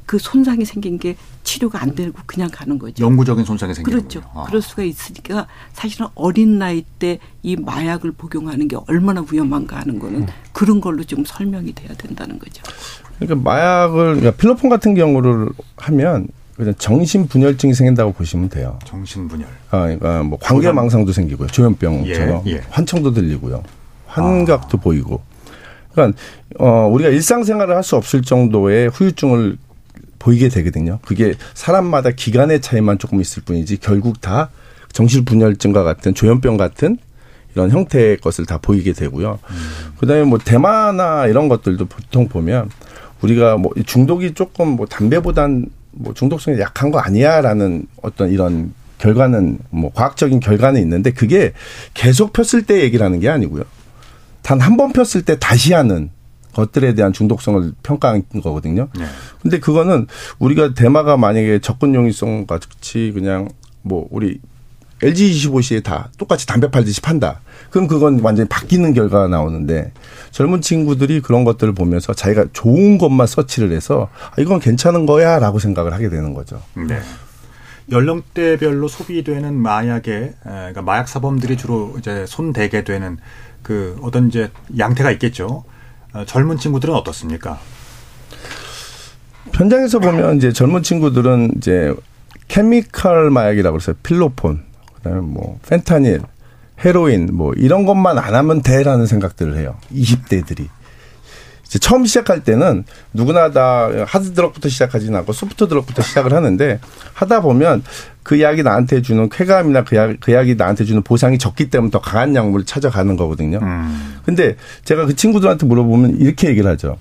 [0.06, 3.04] 그 손상이 생긴 게 치료가 안 되고 그냥 가는 거죠.
[3.04, 4.22] 영구적인 손상이 생기는 그렇죠.
[4.34, 4.44] 아.
[4.46, 10.28] 그럴 수가 있으니까 사실은 어린 나이 때 이 마약을 복용하는 게 얼마나 위험한가 하는 거는
[10.54, 12.62] 그런 걸로 좀 설명이 돼야 된다는 거죠.
[13.20, 18.78] 그러니까 마약을 그러니까 필로폰 같은 경우를 하면 그냥 정신 분열증이 생긴다고 보시면 돼요.
[18.86, 19.48] 정신 분열.
[19.72, 21.48] 아, 그러니까 뭐 관계망상도 생기고요.
[21.48, 22.62] 조현병처럼 예, 예.
[22.70, 23.64] 환청도 들리고요.
[24.06, 25.22] 환각도 보이고.
[25.94, 26.20] 그러니까
[26.60, 29.58] 어 우리가 일상생활을 할 수 없을 정도의 후유증을
[30.20, 31.00] 보이게 되거든요.
[31.04, 34.50] 그게 사람마다 기간의 차이만 조금 있을 뿐이지 결국 다
[34.94, 36.98] 정신분열증과 같은 조현병 같은
[37.56, 39.40] 이런 형태의 것을 다 보이게 되고요.
[40.00, 42.70] 그다음에 뭐 대마나 이런 것들도 보통 보면
[43.22, 49.92] 우리가 뭐 중독이 조금 뭐 담배보단 뭐 중독성이 약한 거 아니야라는 어떤 이런 결과는 뭐
[49.94, 51.54] 과학적인 결과는 있는데 그게
[51.94, 53.64] 계속 폈을 때 얘기를 하는 게 아니고요.
[54.42, 56.10] 단 한 번 폈을 때 다시 하는
[56.54, 58.90] 것들에 대한 중독성을 평가한 거거든요.
[58.98, 59.06] 네.
[59.42, 60.08] 근데 그거는
[60.40, 63.48] 우리가 대마가 만약에 접근 용이성 같이 그냥
[63.84, 64.40] 뭐 우리
[65.02, 67.40] LG25시에 다 똑같이 담배 팔듯이 판다.
[67.72, 69.94] 그럼 그건 완전히 바뀌는 결과가 나오는데
[70.32, 75.58] 젊은 친구들이 그런 것들을 보면서 자기가 좋은 것만 서치를 해서 아, 이건 괜찮은 거야 라고
[75.58, 76.62] 생각을 하게 되는 거죠.
[76.76, 77.00] 네.
[77.92, 83.18] 연령대별로 소비되는 마약의 에, 그러니까 마약 사범들이 주로 이제 손대게 되는
[83.63, 85.63] 그 어떤 이제 양태가 있겠죠.
[86.13, 87.60] 어, 젊은 친구들은 어떻습니까?
[89.54, 91.93] 현장에서 보면 이제 젊은 친구들은 이제
[92.47, 94.63] 케미컬 마약이라고 그래서 필로폰,
[94.95, 96.21] 그다음에 뭐 펜타닐,
[96.84, 99.78] 헤로인 뭐 이런 것만 안 하면 돼라는 생각들을 해요.
[99.93, 100.67] 20대들이.
[101.80, 106.80] 처음 시작할 때는 누구나 다 하드 드럭부터 시작하지는 않고 소프트 드럭부터 시작을 하는데
[107.14, 107.84] 하다 보면
[108.24, 112.00] 그 약이 나한테 주는 쾌감이나 그, 약, 그 약이 나한테 주는 보상이 적기 때문에 더
[112.00, 113.60] 강한 약물을 찾아가는 거거든요.
[113.62, 114.16] 음.
[114.26, 114.56] 근데
[114.86, 116.98] 제가 그 친구들한테 물어보면 이렇게 얘기를 하죠.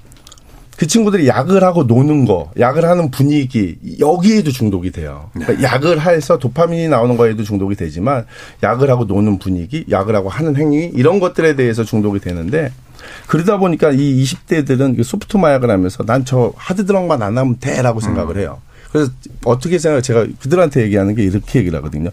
[0.80, 5.28] 그 친구들이 약을 하고 노는 거, 약을 하는 분위기 여기에도 중독이 돼요.
[5.34, 8.24] 그러니까 약을 해서 도파민이 나오는 거에도 중독이 되지만
[8.62, 12.72] 약을 하고 노는 분위기, 약을 하고 하는 행위 이런 것들에 대해서 중독이 되는데
[13.26, 18.00] 그러다 보니까 이 20대들은 그 소프트 마약을 하면서 난 저 하드 드럭만 안 하면 돼라고
[18.00, 18.60] 생각을 해요.
[18.92, 19.10] 그래서
[19.44, 22.10] 어떻게 생각 제가 그들한테 얘기하는 게 이렇게 얘기를 하거든요.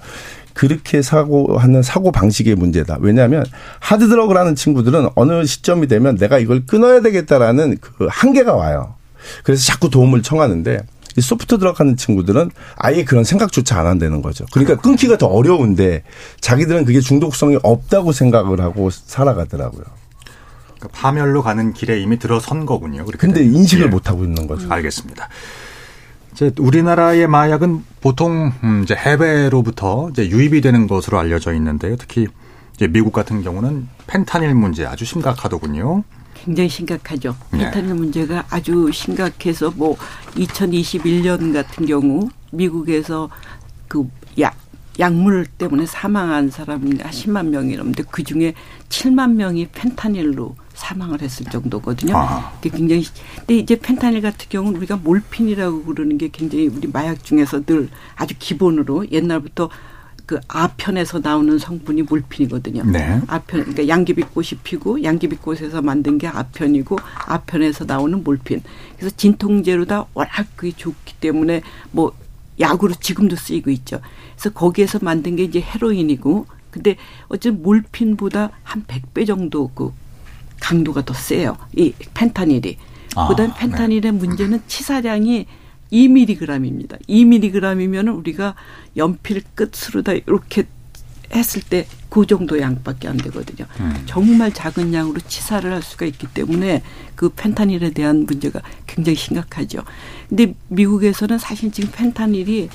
[0.53, 2.97] 그렇게 사고하는 사고 방식의 문제다.
[3.01, 3.45] 왜냐하면
[3.79, 8.95] 하드 드럭을 하는 친구들은 어느 시점이 되면 내가 이걸 끊어야 되겠다라는 그 한계가 와요.
[9.43, 10.79] 그래서 자꾸 도움을 청하는데
[11.17, 14.45] 이 소프트 드럭 하는 친구들은 아예 그런 생각조차 안 한다는 거죠.
[14.51, 16.03] 그러니까 끊기가 더 어려운데
[16.41, 19.83] 자기들은 그게 중독성이 없다고 생각을 하고 살아가더라고요.
[20.79, 23.03] 그러니까 파멸로 가는 길에 이미 들어선 거군요.
[23.33, 23.53] 되면.
[23.55, 23.89] 인식을 예.
[23.89, 24.71] 못 하고 있는 거죠.
[24.71, 25.27] 알겠습니다.
[26.31, 31.95] 이제 우리나라의 마약은 보통 음, 이제 해외로부터 이제 유입이 되는 것으로 알려져 있는데요.
[31.97, 32.27] 특히
[32.75, 36.03] 이제 미국 같은 경우는 펜타닐 문제 아주 심각하더군요.
[36.35, 37.35] 굉장히 심각하죠.
[37.51, 37.59] 네.
[37.59, 39.97] 펜타닐 문제가 아주 심각해서 뭐
[40.35, 43.29] 2021년 같은 경우 미국에서
[43.87, 44.07] 그
[44.39, 44.55] 약,
[44.99, 48.53] 약물 때문에 사망한 사람이 한 10만 명이 넘는데 그 중에
[48.89, 52.15] 7만 명이 펜타닐로 사망을 했을 정도거든요.
[52.15, 52.51] 아.
[52.61, 53.03] 그게 굉장히
[53.39, 58.35] 근데 이제 펜타닐 같은 경우는 우리가 몰핀이라고 부르는 게 굉장히 우리 마약 중에서 늘 아주
[58.37, 59.69] 기본으로 옛날부터
[60.27, 62.83] 그 아편에서 나오는 성분이 몰핀이거든요.
[62.83, 63.21] 네.
[63.27, 68.61] 아편 그러니까 양귀비꽃이 피고 양귀비꽃에서 만든 게 아편이고 아편에서 나오는 몰핀.
[68.97, 71.61] 그래서 진통제로 다 워낙 그게 좋기 때문에
[71.91, 72.13] 뭐
[72.59, 73.99] 약으로 지금도 쓰이고 있죠.
[74.35, 76.97] 그래서 거기에서 만든 게 이제 헤로인이고 근데
[77.29, 79.91] 어쨌든 몰핀보다 한 100배 정도 그
[80.59, 81.57] 강도가 더 세요.
[81.75, 82.77] 이 펜타닐이.
[83.15, 85.45] 아, 그다음 펜타닐의 문제는 치사량이
[85.91, 86.99] 2mg입니다.
[87.07, 88.55] 2mg이면 우리가
[88.95, 90.65] 연필 끝으로 다 이렇게
[91.33, 93.67] 했을 때 그 정도 양밖에 안 되거든요.
[94.05, 96.81] 정말 작은 양으로 치사를 할 수가 있기 때문에
[97.15, 99.83] 그 펜타닐에 대한 문제가 굉장히 심각하죠.
[100.29, 102.69] 근데 미국에서는 사실 지금 펜타닐이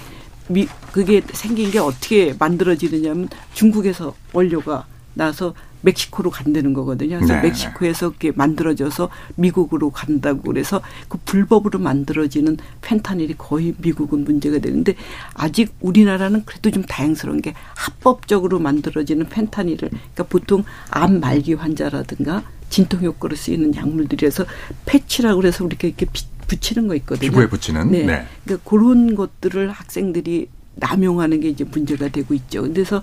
[0.48, 7.16] 미, 그게 생긴 게 어떻게 만들어지느냐면 중국에서 원료가 나서 멕시코로 간다는 거거든요.
[7.18, 7.42] 그래서 네.
[7.42, 14.94] 멕시코에서 그게 만들어져서 미국으로 간다고 그래서 그 불법으로 만들어지는 펜타닐이 거의 미국은 문제가 되는데
[15.34, 23.02] 아직 우리나라는 그래도 좀 다행스러운 게 합법적으로 만들어지는 펜타닐을 그러니까 보통 암 말기 환자라든가 진통
[23.02, 24.46] 효과로 쓰이는 약물들이라서
[24.86, 27.30] 패치라고 그래서 우리가 이렇게 비- 붙이는 거 있거든요.
[27.30, 27.90] 피부에 붙이는?
[27.90, 28.04] 네.
[28.04, 28.26] 네.
[28.44, 32.62] 그러니까 그런 것들을 학생들이 남용하는 게 이제 문제가 되고 있죠.
[32.62, 33.02] 그래서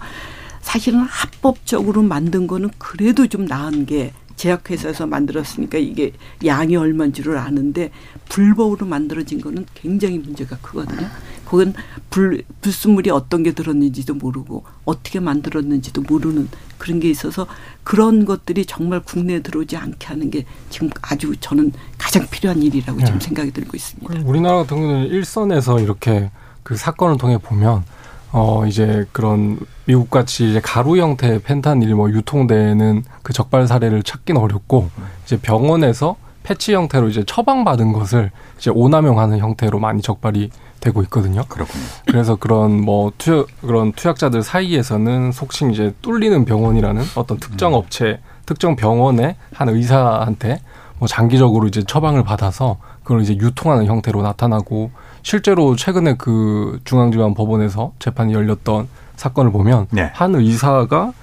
[0.70, 6.14] 사실은 합법적으로 만든 거는 그래도 좀 나은 게 제약회사에서 만들었으니까 이게
[6.46, 7.90] 양이 얼마인 줄을 아는데
[8.30, 11.08] 불법으로 만들어진 거는 굉장히 문제가 크거든요.
[11.46, 11.74] 그건
[12.12, 17.48] 불, 불순물이 어떤 게 들었는지도 모르고 어떻게 만들었는지도 모르는 그런 게 있어서
[17.84, 23.18] 그런 것들이 정말 국내에 들어오지 않게 하는 게 지금 아주 저는 가장 필요한 일이라고 지금
[23.18, 23.26] 네.
[23.26, 24.22] 생각이 들고 있습니다.
[24.24, 26.30] 우리나라 같은 경우는 일선에서 이렇게
[26.62, 27.84] 그 사건을 통해 보면
[28.32, 34.40] 어 이제 그런 미국 같이 이제 가루 형태의 펜타닐이 뭐 유통되는 그 적발 사례를 찾기는
[34.40, 34.90] 어렵고
[35.26, 41.44] 이제 병원에서 패치 형태로 이제 처방받은 것을 이제 오남용하는 형태로 많이 적발이 되고 있거든요.
[41.48, 41.84] 그렇군요.
[42.06, 48.76] 그래서 그런 뭐 투, 그런 투약자들 사이에서는 속칭 이제 뚫리는 병원이라는 어떤 특정 업체, 특정
[48.76, 50.62] 병원의 한 의사한테
[50.98, 54.92] 뭐 장기적으로 이제 처방을 받아서 그걸 이제 유통하는 형태로 나타나고
[55.30, 60.10] 실제로 최근에 그 중앙지방 법원에서 재판이 열렸던 사건을 보면 네.
[60.16, 61.14] 한 의사가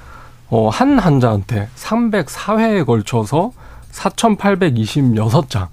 [0.49, 3.51] 어, 한 환자한테 304회에 걸쳐서
[3.91, 5.67] 4,826장,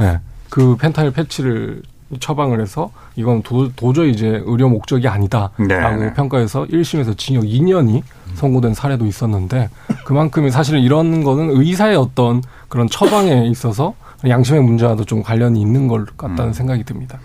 [0.00, 1.80] 예, 그 펜타닐 패치를
[2.20, 6.12] 처방을 해서 이건 도, 저히 이제 의료 목적이 아니다라고 네.
[6.12, 8.02] 평가해서 1심에서 징역 2년이
[8.34, 9.70] 선고된 사례도 있었는데
[10.04, 13.94] 그만큼이 사실은 이런 거는 의사의 어떤 그런 처방에 있어서
[14.28, 16.52] 양심의 문제와도 좀 관련이 있는 걸 같다는 음.
[16.52, 17.18] 생각이 듭니다.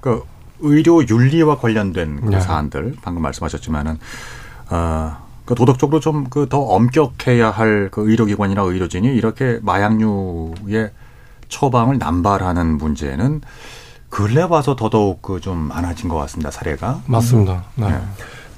[0.00, 0.22] 그
[0.60, 2.40] 의료 윤리와 관련된 그 네.
[2.40, 3.98] 사안들 방금 말씀하셨지만은
[4.70, 10.90] 어, 그 도덕적으로 좀 그 더 엄격해야 할 그 의료기관이나 의료진이 이렇게 마약류의
[11.48, 13.40] 처방을 남발하는 문제는
[14.10, 17.64] 근래 와서 더더욱 그 좀 많아진 것 같습니다 사례가 맞습니다.
[17.76, 17.86] 네.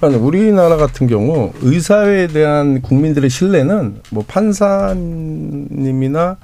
[0.00, 6.36] 그러니까 우리나라 같은 경우 의사에 대한 국민들의 신뢰는 뭐 판사님이나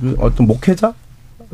[0.00, 0.94] 그 어떤 목회자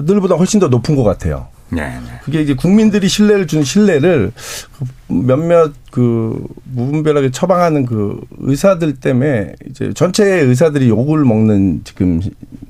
[0.06, 1.46] 들보다 훨씬 더 높은 것 같아요.
[1.70, 2.00] 네, 네.
[2.24, 4.32] 그게 이제 국민들이 신뢰를 준 신뢰를
[4.78, 12.20] 그 몇몇 그 무분별하게 처방하는 그 의사들 때문에 이제 전체 의사들이 욕을 먹는 지금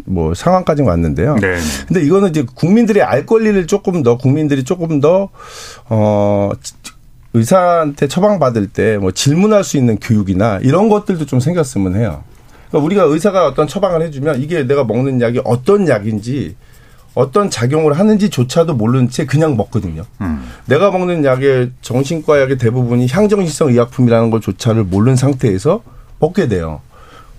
[0.05, 1.37] 뭐 상황까지 왔는데요.
[1.37, 1.55] 네.
[1.55, 1.61] 네.
[1.87, 5.31] 근데 이거는 이제 국민들이 알 권리를 조금 더 국민들이 조금 더
[5.91, 6.51] 어
[7.35, 12.25] 의사한테 처방받을 때 뭐 질문할 수 있는 교육이나 이런 것들도 좀 생겼으면 해요.
[12.69, 16.57] 그러니까 우리가 의사가 어떤 처방을 해주면 이게 내가 먹는 약이 어떤 약인지
[17.18, 20.04] 어떤 작용을 하는지조차도 모르는 채 그냥 먹거든요.
[20.20, 20.48] 음.
[20.66, 25.83] 내가 먹는 약의 정신과 약의 대부분이 향정신성 의약품이라는 것조차를 모르는 상태에서
[26.20, 26.81] 먹게 돼요.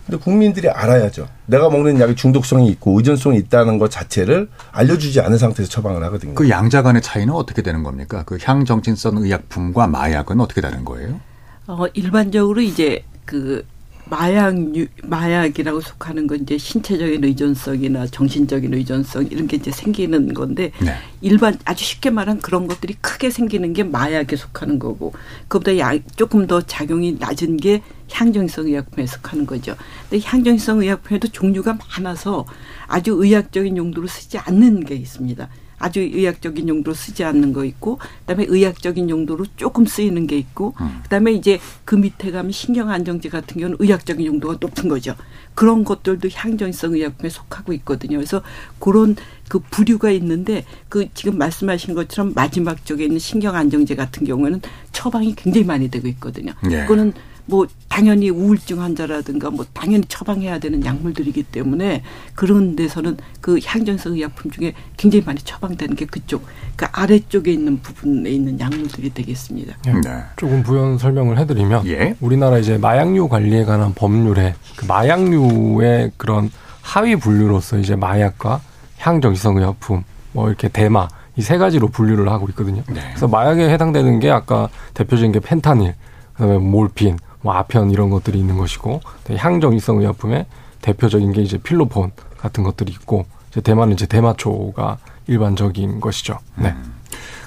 [0.06, 1.30] 근데 국민들이 알아야죠.
[1.46, 6.34] 내가 먹는 약이 중독성이 있고 의존성이 있다는 것 자체를 알려주지 않은 상태에서 처방을 하거든요.
[6.34, 8.24] 그 양자 간의 차이는 어떻게 되는 겁니까?
[8.26, 11.22] 그 향정신성 의약품과 마약은 어떻게 다른 거예요?
[11.68, 13.64] 어, 일반적으로 이제 그
[14.10, 20.96] 마약류, 마약이라고 속하는 건 이제 신체적인 의존성이나 정신적인 의존성 이런 게 이제 생기는 건데 네.
[21.22, 25.14] 일반 아주 쉽게 말하면 그런 것들이 크게 생기는 게 마약에 속하는 거고
[25.48, 29.76] 그보다 약 조금 더 작용이 낮은 게 향정성 의약품에 속하는 거죠.
[30.10, 32.46] 근데 향정성 의약품에도 종류가 많아서
[32.88, 35.48] 아주 의학적인 용도로 쓰지 않는 게 있습니다.
[35.80, 41.32] 아주 의학적인 용도로 쓰지 않는 거 있고 그다음에 의학적인 용도로 조금 쓰이는 게 있고 그다음에
[41.32, 45.16] 이제 그 밑에 가면 신경 안정제 같은 경우는 의학적인 용도가 높은 거죠.
[45.56, 48.18] 그런 것들도 향정성 의약품에 속하고 있거든요.
[48.18, 48.42] 그래서
[48.80, 49.16] 그런
[49.50, 54.62] 그 부류가 있는데 그 지금 말씀하신 것처럼 마지막 쪽에 있는 신경 안정제 같은 경우에는
[54.92, 56.54] 처방이 굉장히 많이 되고 있거든요.
[56.72, 56.82] 예.
[56.82, 57.14] 그거는
[57.50, 62.04] 뭐 당연히 우울증 환자라든가 뭐 당연히 처방해야 되는 약물들이기 때문에
[62.36, 68.30] 그런 데서는 그 향정성 의약품 중에 굉장히 많이 처방되는 게 그쪽 그 아래쪽에 있는 부분에
[68.30, 69.76] 있는 약물들이 되겠습니다.
[69.88, 69.92] 예.
[69.94, 70.24] 네.
[70.38, 72.16] 조금 부연 설명을 해드리면 예.
[72.22, 78.62] 우리나라 이제 마약류 관리에 관한 법률에 그 마약류의 그런 하위 분류로서 이제 마약과
[79.00, 82.84] 향정신성 의약품 뭐 이렇게 대마 이 세 가지로 분류를 하고 있거든요.
[82.90, 83.00] 네.
[83.10, 85.96] 그래서 마약에 해당되는 게 아까 대표적인 게 펜타닐,
[86.34, 90.46] 그다음에 몰핀, 뭐 아편 이런 것들이 있는 것이고 향정신성 의약품에
[90.82, 94.98] 대표적인 게 이제 필로폰 같은 것들이 있고 이제 대마는 이제 대마초가
[95.28, 96.40] 일반적인 것이죠.
[96.56, 96.76] 네.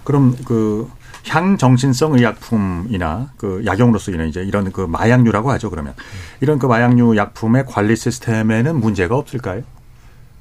[0.05, 0.89] 그럼 그
[1.29, 5.71] 향정신성 의약품이나 그 약용으로 쓰이는 이제 이런 그 마약류라고 하죠.
[5.71, 5.95] 그러면
[6.41, 9.63] 이런 그 마약류 약품의 관리 시스템에는 문제가 없을까요?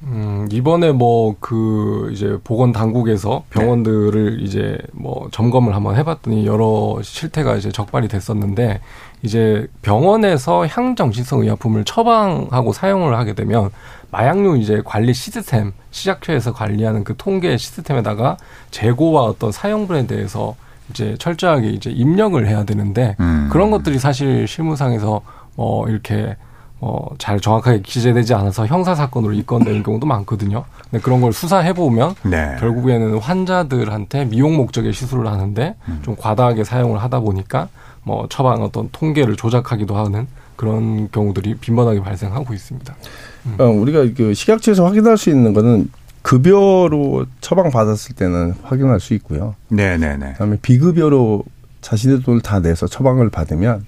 [0.03, 7.55] 음, 이번에 뭐 그 이제 보건 당국에서 병원들을 이제 뭐 점검을 한번 해봤더니 여러 실태가
[7.55, 8.81] 이제 적발이 됐었는데
[9.23, 13.69] 이제 병원에서 향정신성 의약품을 처방하고 사용을 하게 되면
[14.11, 18.37] 마약류 이제 관리 시스템 시작처에서 관리하는 그 통계 시스템에다가
[18.71, 20.55] 재고와 어떤 사용분에 대해서
[20.89, 23.47] 이제 철저하게 이제 입력을 해야 되는데 음.
[23.51, 25.21] 그런 것들이 사실 실무상에서
[25.55, 26.35] 뭐 이렇게
[26.81, 30.65] 어, 잘 정확하게 기재되지 않아서 형사 사건으로 입건되는 경우도 많거든요.
[30.89, 32.55] 근데 그런 걸 수사해 보면 네.
[32.59, 37.69] 결국에는 환자들한테 미용 목적의 시술을 하는데 좀 과다하게 사용을 하다 보니까
[38.03, 42.95] 뭐 처방 어떤 통계를 조작하기도 하는 그런 경우들이 빈번하게 발생하고 있습니다.
[43.59, 45.89] 어, 우리가 그 식약처에서 확인할 수 있는 거는
[46.21, 49.55] 급여로 처방 받았을 때는 확인할 수 있고요.
[49.69, 50.33] 네네네.
[50.33, 51.43] 그다음에 비급여로
[51.81, 53.85] 자신의 돈을 다 내서 처방을 받으면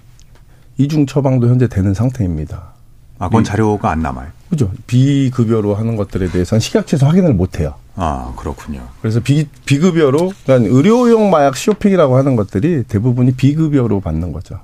[0.78, 2.74] 이중 처방도 현재 되는 상태입니다.
[3.20, 4.30] 아, 그건 비- 자료가 안 남아요.
[4.50, 4.72] 그죠?
[4.88, 7.76] 비급여로 하는 것들에 대해서는 식약처에서 확인을 못 해요.
[7.96, 8.88] 아, 그렇군요.
[9.02, 14.60] 그래서 비, 비급여로, 그러니까 의료용 마약 쇼핑이라고 하는 것들이 대부분이 비급여로 받는 거죠.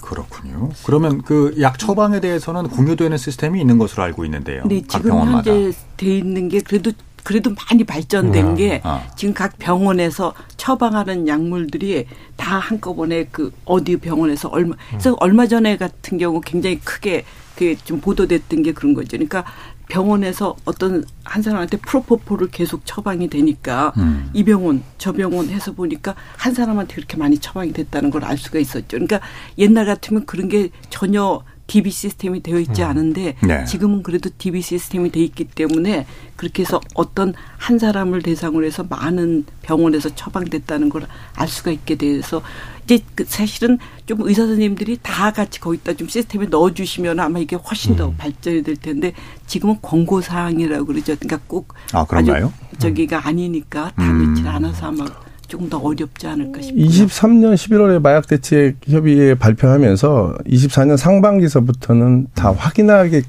[0.00, 0.70] 그렇군요.
[0.86, 4.62] 그러면 그 약 처방에 대해서는 공유되는 시스템이 있는 것으로 알고 있는데요.
[4.62, 5.50] 각 지금 병원마다.
[5.50, 6.92] 현재 돼 있는 게 그래도
[7.24, 8.54] 그래도 많이 발전된 음.
[8.54, 9.02] 게 아.
[9.16, 12.06] 지금 각 병원에서 처방하는 약물들이
[12.36, 17.24] 다 한꺼번에 그 어디 병원에서 얼마 그래서 얼마 전에 같은 경우 굉장히 크게
[17.56, 19.08] 그좀 보도됐던 게 그런 거죠.
[19.10, 19.44] 그러니까
[19.88, 24.30] 병원에서 어떤 한 사람한테 프로포폴을 계속 처방이 되니까 음.
[24.34, 28.58] 이 병원 저 병원 해서 보니까 한 사람한테 그렇게 많이 처방이 됐다는 걸 알 수가
[28.58, 28.86] 있었죠.
[28.90, 29.20] 그러니까
[29.56, 33.64] 옛날 같으면 그런 게 전혀 DB 시스템이 되어 있지 않은데 네.
[33.66, 39.44] 지금은 그래도 DB 시스템이 돼 있기 때문에 그렇게 해서 어떤 한 사람을 대상으로 해서 많은
[39.62, 42.42] 병원에서 처방됐다는 걸 알 수가 있게 돼서
[42.88, 47.54] 이제 그 사실은 좀 의사 선생님들이 다 같이 거기다 좀 시스템에 넣어 주시면 아마 이게
[47.54, 49.12] 훨씬 더 발전이 될 텐데
[49.46, 51.14] 지금은 권고 사항이라고 그러죠.
[51.20, 52.50] 그러니까 꼭 아, 그런가요?
[52.68, 54.34] 아주 저기가 아니니까 다 음.
[54.34, 55.04] 넣질 않아서 아마
[55.46, 56.82] 조금 더 어렵지 않을까 싶어요.
[56.82, 63.22] 23년 11월에 마약 대책 협의회 발표하면서 24년 상반기서부터는 다 확인하게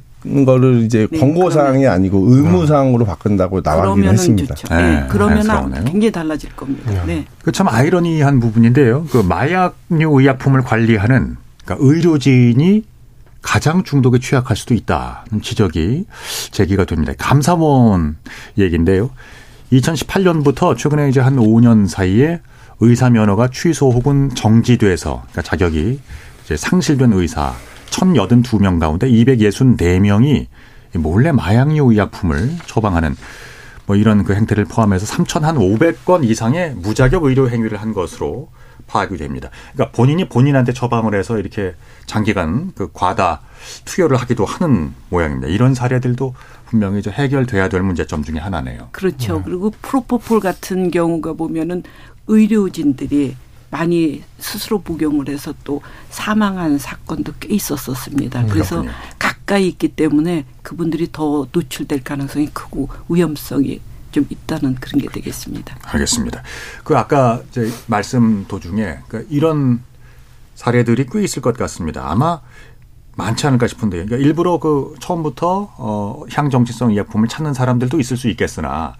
[0.46, 4.56] 거를 이제 네, 권고 사항이 아니고 의무 사항으로 바꾼다고 나가긴 했습니다.
[4.56, 4.76] 좋죠.
[4.76, 5.84] 네, 네, 그러면 자연스러우네요.
[5.86, 7.06] 굉장히 달라질 겁니다.
[7.06, 7.26] 네.
[7.44, 9.06] 그참 아이러니한 부분인데요.
[9.12, 12.84] 그 마약류 의약품을 관리하는 그러니까 의료진이
[13.42, 16.06] 가장 중독에 취약할 수도 있다는 지적이
[16.52, 17.14] 제기가 됩니다.
[17.18, 18.18] 감사원
[18.58, 19.12] 얘기인데요.
[19.72, 22.42] 2018년부터 최근에 이제 한 5년 사이에
[22.82, 26.00] 의사 면허가 취소 혹은 정지돼서 그러니까 자격이
[26.44, 27.54] 이제 상실된 의사
[27.90, 30.48] 1,082명 가운데 264명이
[30.96, 33.16] 몰래 마약류 의약품을 처방하는
[33.86, 38.50] 뭐 이런 그 행태를 포함해서 3,500건 이상의 무자격 의료 행위를 한 것으로
[38.88, 39.50] 파악이 됩니다.
[39.74, 41.76] 그러니까 본인이 본인한테 처방을 해서 이렇게
[42.06, 43.42] 장기간 그 과다
[43.86, 45.48] 투여를 하기도 하는 모양입니다.
[45.48, 46.34] 이런 사례들도
[46.66, 48.90] 분명히 이제 해결돼야 될 문제점 중에 하나네요.
[48.92, 49.42] 그렇죠.
[49.44, 51.84] 그리고 프로포폴 같은 경우가 보면은
[52.28, 53.36] 의료진들이
[53.72, 58.46] 많이 스스로 복용을 해서 또 사망한 사건도 꽤 있었었습니다.
[58.48, 58.92] 그래서 그렇군요.
[59.20, 65.78] 가까이 있기 때문에 그분들이 더 노출될 가능성이 크고 위험성이 좀 있다는 그런 게 되겠습니다.
[65.84, 66.42] 알겠습니다.
[66.84, 69.82] 그 아까 제 말씀 도중에 그 이런
[70.56, 72.10] 사례들이 꽤 있을 것 같습니다.
[72.12, 72.42] 아마
[73.16, 78.96] 많지 않을까 싶은데, 그러니까 일부러 그 처음부터 어 향정치성 의약품을 찾는 사람들도 있을 수 있겠으나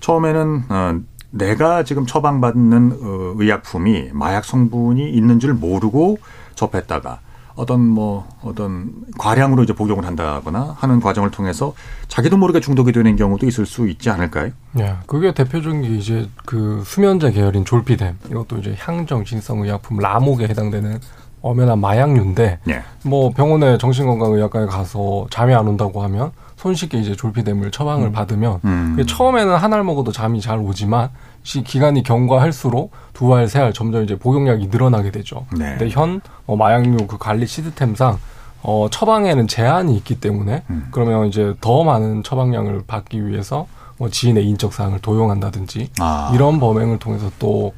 [0.00, 1.00] 처음에는 어
[1.34, 6.18] 내가 지금 처방받는 어, 의약품이 마약 성분이 있는 줄 모르고
[6.54, 7.20] 접했다가
[7.56, 11.74] 어떤 뭐 어떤 과량으로 이제 복용을 한다거나 하는 과정을 통해서
[12.08, 14.50] 자기도 모르게 중독이 되는 경우도 있을 수 있지 않을까요?
[14.78, 20.98] 예, 그게 대표적인 게 이제 그 수면제 계열인 졸피뎀 이것도 이제 향정신성 의약품 라목에 해당되는
[21.42, 22.82] 엄연한 마약류인데 예.
[23.04, 26.32] 뭐 병원에 정신건강의학과에 가서 잠이 안 온다고 하면
[26.64, 29.04] 손쉽게 이제 졸피뎀을 처방을 받으면 음.
[29.06, 31.10] 처음에는 한 알 먹어도 잠이 잘 오지만
[31.42, 35.44] 시 기간이 경과할수록 두 알, 세 알 점점 이제 복용량이 늘어나게 되죠.
[35.52, 35.70] 네.
[35.76, 38.18] 근데 현 어, 마약류 그 관리 시스템상
[38.62, 40.88] 어, 처방에는 제한이 있기 때문에 음.
[40.90, 43.66] 그러면 이제 더 많은 처방량을 받기 위해서
[43.98, 46.30] 뭐 지인의 인적 사항을 도용한다든지 아.
[46.34, 47.74] 이런 범행을 통해서 또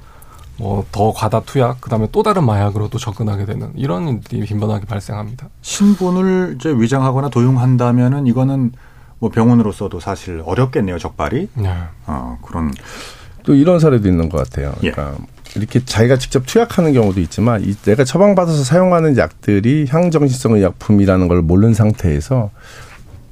[0.59, 5.49] 뭐 더 과다 투약 그다음에 또 다른 마약으로 또 접근하게 되는 이런 일들이 빈번하게 발생합니다.
[5.61, 8.73] 신분을 이제 위장하거나 도용한다면은 이거는
[9.19, 11.49] 뭐 병원으로서도 사실 어렵겠네요 적발이.
[11.55, 11.75] 네.
[12.07, 12.73] 어 그런
[13.43, 14.73] 또 이런 사례도 있는 것 같아요.
[14.79, 15.17] 그러니까
[15.55, 21.43] 이렇게 자기가 직접 투약하는 경우도 있지만 이 내가 처방받아서 사용하는 약들이 향정신성 의 약품이라는 걸
[21.43, 22.51] 모르는 상태에서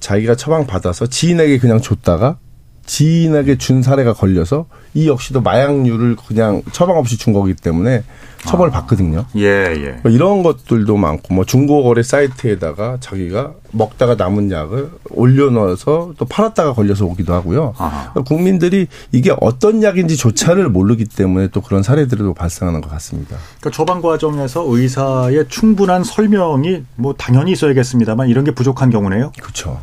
[0.01, 2.39] 자기가 처방받아서 지인에게 그냥 줬다가
[2.87, 8.05] 지인에게 준 사례가 걸려서 이 역시도 마약류를 그냥 처방 없이 준 거기 때문에
[8.45, 9.25] 처벌을 받거든요.
[9.37, 10.01] 예 예.
[10.03, 16.75] 뭐 이런 것들도 많고 뭐 중고 거래 사이트에다가 자기가 먹다가 남은 약을 올려넣어서 또 팔았다가
[16.75, 17.73] 걸려서 오기도 하고요.
[17.77, 23.39] 그러니까 국민들이 이게 어떤 약인지조차를 모르기 때문에 또 그런 사례들도 발생하는 것 같습니다.
[23.61, 29.33] 그러니까 처방 과정에서 의사의 충분한 설명이 뭐 당연히 있어야겠습니다만 이런 게 부족한 경우네요.
[29.41, 29.81] 그렇죠.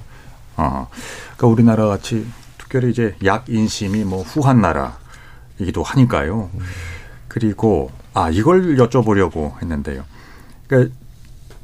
[0.58, 0.88] 어.
[1.36, 2.26] 그러니까 우리나라 같이
[2.72, 6.50] 특별히 이제 약 인심이 뭐 후한 나라이기도 하니까요.
[7.28, 10.06] 그리고 아 이걸 여쭤보려고 했는데요.
[10.68, 10.96] 그러니까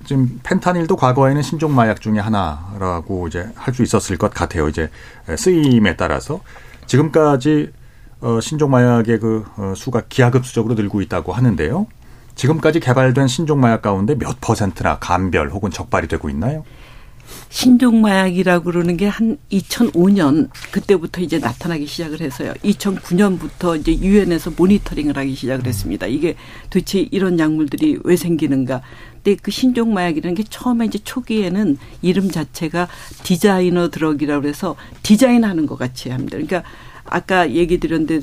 [0.06, 4.68] 지금 펜타닐도 과거에는 신종 마약 중에 하나라고 이제 할 수 있었을 것 같아요.
[4.68, 4.90] 이제
[5.38, 6.42] 쓰임에 따라서
[6.88, 7.72] 지금까지
[8.20, 11.88] 어 신종 마약의 그 어, 수가 기하급수적으로 늘고 있다고 하는데요.
[12.36, 16.66] 지금까지 개발된 신종 마약 가운데 몇 퍼센트나 감별 혹은 적발이 되고 있나요?
[17.50, 22.54] 신종마약이라고 그러는 게 한 2005년 그때부터 이제 나타나기 시작을 해서요.
[22.64, 26.06] 2009년부터 이제 유엔에서 모니터링을 하기 시작을 했습니다.
[26.08, 26.36] 이게
[26.70, 28.82] 도대체 이런 약물들이 왜 생기는가.
[29.16, 32.88] 근데 그 신종마약이라는 게 처음에 이제 초기에는 이름 자체가
[33.24, 36.38] designer drug이라고 해서 디자인하는 것 같이 합니다.
[36.38, 36.64] 그러니까
[37.06, 38.20] 아까 얘기 드렸는데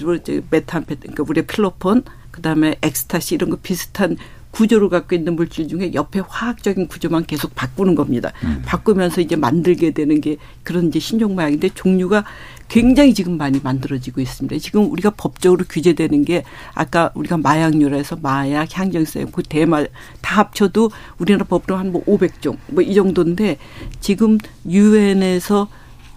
[0.51, 4.17] 메탄페 그러니까 우리 필로폰 그다음에 엑스타시 이런 거 비슷한
[4.55, 8.31] 구조를 갖고 있는 물질 중에 옆에 화학적인 구조만 계속 바꾸는 겁니다.
[8.65, 12.25] 바꾸면서 이제 만들게 되는 게 그런 이제 신종마약인데 종류가
[12.69, 14.57] 굉장히 지금 많이 만들어지고 있습니다.
[14.59, 16.45] 지금 우리가 법적으로 규제되는 게
[16.75, 19.85] 아까 우리가 마약류라서 마약, 향정성, 그 대마
[20.23, 23.59] 다 합쳐도 우리나라 법으로 한 뭐 500종 뭐 이 정도인데
[24.01, 24.39] 지금
[24.69, 25.69] 유엔에서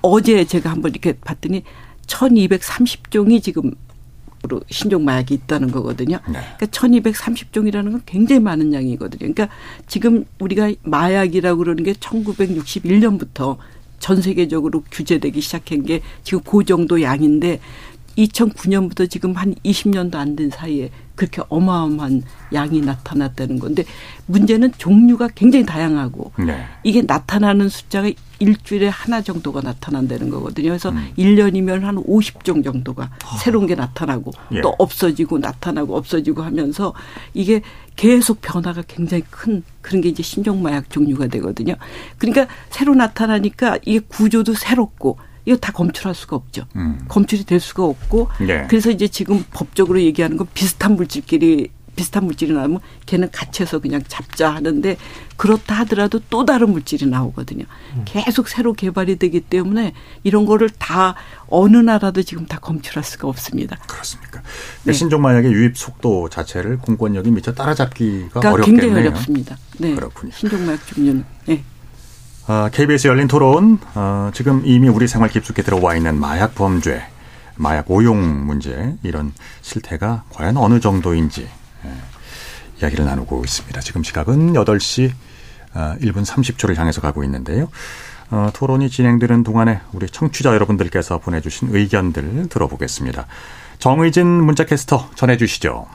[0.02, 1.64] 어제 제가 한번 이렇게 봤더니
[2.06, 3.72] 1230종이 지금
[4.48, 6.20] 세계적으로 신종 마약이 있다는 거거든요.
[6.28, 6.40] 네.
[6.58, 9.20] 그러니까 1230종이라는 건 굉장히 많은 양이거든요.
[9.20, 9.50] 그러니까
[9.86, 13.58] 지금 우리가 마약이라고 그러는 게 1961년부터
[14.00, 17.60] 전 세계적으로 규제되기 시작한 게 지금 그 정도 양인데
[18.18, 23.84] 2009년부터 지금 한 20년도 안 된 사이에 그렇게 어마어마한 양이 나타났다는 건데
[24.28, 26.66] 문제는 종류가 굉장히 다양하고 네.
[26.84, 28.10] 이게 나타나는 숫자가
[28.40, 30.70] 일주일에 하나 정도가 나타난다는 거거든요.
[30.70, 31.10] 그래서 음.
[31.16, 33.10] 일 1년이면 한 50종 정도가
[33.40, 34.62] 새로운 게 나타나고 예.
[34.62, 36.94] 또 없어지고 나타나고 없어지고 하면서
[37.34, 37.62] 이게
[37.96, 41.76] 계속 변화가 굉장히 큰 그런 게 이제 신종마약 종류가 되거든요.
[42.18, 45.18] 그러니까 새로 나타나니까 이게 구조도 새롭고
[45.48, 46.66] 이거 다 검출할 수가 없죠.
[46.76, 47.00] 음.
[47.08, 48.68] 검출이 될 수가 없고 네.
[48.70, 54.02] 그래서 이제 지금 법적으로 얘기하는 건 비슷한 물질끼리 비슷한 물질이 나오면 걔는 같이 해서 그냥
[54.08, 54.98] 잡자 하는데
[55.38, 57.64] 그렇다 하더라도 또 다른 물질이 나오거든요.
[58.06, 59.94] 계속 새로 개발이 되기 때문에
[60.24, 61.16] 이런 거를 다
[61.48, 63.78] 어느 나라도 지금 다 검출할 수가 없습니다.
[63.88, 64.44] 그렇습니까?
[64.84, 64.94] 네.
[64.94, 68.82] 신종 마약의 유입 속도 자체를 공권력이 미처 따라잡기가 그러니까 어렵겠네요.
[68.82, 69.58] 굉장히 어렵습니다.
[69.80, 69.96] 네.
[69.96, 70.32] 그렇군요.
[70.34, 71.26] 신종 마약 종류는.
[71.48, 71.64] 네.
[72.50, 77.06] 아, KBS 열린 토론, 어, 지금 이미 우리 생활 깊숙이 들어와 있는 마약 범죄,
[77.58, 81.92] 마약 오용 문제, 이런 실태가 과연 어느 정도인지 예,
[82.80, 83.82] 이야기를 나누고 있습니다.
[83.82, 85.12] 지금 시각은 8시
[85.74, 87.68] 어, 1분 30초를 향해서 가고 있는데요.
[88.32, 93.28] 어, 토론이 진행되는 동안에 우리 청취자 여러분들께서 보내주신 의견들 들어보겠습니다.
[93.78, 95.86] 정의진 문자캐스터 전해주시죠.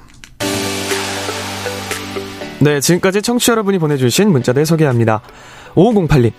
[2.61, 5.23] 네, 지금까지 청취자 여러분이 보내주신 문자들 소개합니다.
[5.75, 6.33] 5508님.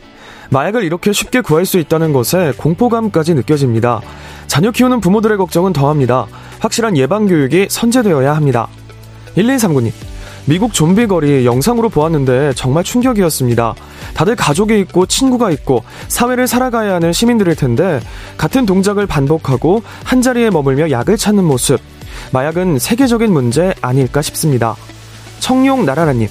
[0.50, 4.02] 마약을 이렇게 쉽게 구할 수 있다는 것에 공포감까지 느껴집니다.
[4.48, 6.28] 자녀 키우는 부모들의 걱정은 더합니다.
[6.60, 8.68] 확실한 예방교육이 선제되어야 합니다.
[9.36, 9.92] 1139님.
[10.46, 13.76] 미국 좀비 거리 영상으로 보았는데 정말 충격이었습니다.
[14.14, 18.02] 다들 가족이 있고 친구가 있고 사회를 살아가야 하는 시민들일 텐데
[18.38, 21.80] 같은 동작을 반복하고 한자리에 머물며 약을 찾는 모습.
[22.32, 24.76] 마약은 세계적인 문제 아닐까 싶습니다.
[25.40, 26.28] 청룡 나라라님.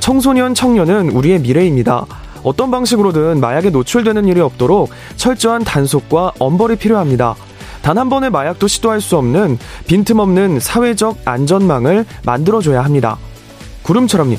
[0.00, 2.06] 청소년 청년은 우리의 미래입니다.
[2.42, 7.34] 어떤 방식으로든 마약에 노출되는 일이 없도록 철저한 단속과 엄벌이 필요합니다.
[7.82, 13.18] 단 한 번의 마약도 시도할 수 없는 빈틈없는 사회적 안전망을 만들어줘야 합니다.
[13.82, 14.38] 구름처럼님.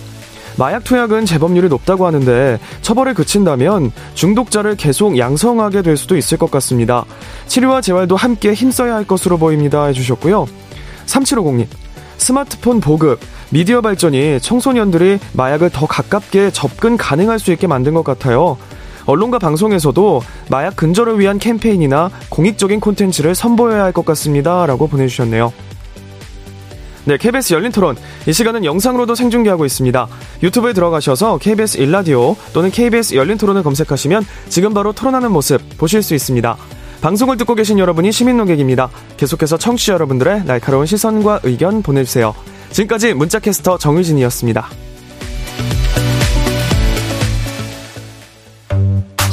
[0.57, 7.05] 마약 투약은 재범률이 높다고 하는데 처벌을 그친다면 중독자를 계속 양성하게 될 수도 있을 것 같습니다.
[7.47, 9.85] 치료와 재활도 함께 힘써야 할 것으로 보입니다.
[9.85, 10.45] 해주셨고요.
[11.07, 11.82] 3750님.
[12.24, 13.19] 스마트폰 보급,
[13.49, 18.57] 미디어 발전이 청소년들이 마약을 더 가깝게 접근 가능할 수 있게 만든 것 같아요.
[19.05, 24.65] 언론과 방송에서도 마약 근절을 위한 캠페인이나 공익적인 콘텐츠를 선보여야 할 것 같습니다.
[24.65, 25.51] 라고 보내주셨네요.
[27.03, 27.97] 네, KBS 열린 토론.
[28.26, 30.07] 이 시간은 영상으로도 생중계하고 있습니다.
[30.43, 36.15] 유튜브에 들어가셔서 KBS 일라디오 또는 KBS 열린 토론을 검색하시면 지금 바로 토론하는 모습 보실 수
[36.15, 36.55] 있습니다.
[37.03, 38.89] 방송을 듣고 계신 여러분이 시민 농객입니다.
[39.17, 42.33] 계속해서 청취자 여러분들의 날카로운 시선과 의견 보내주세요.
[42.71, 44.69] 지금까지 문자캐스터 정의진이었습니다.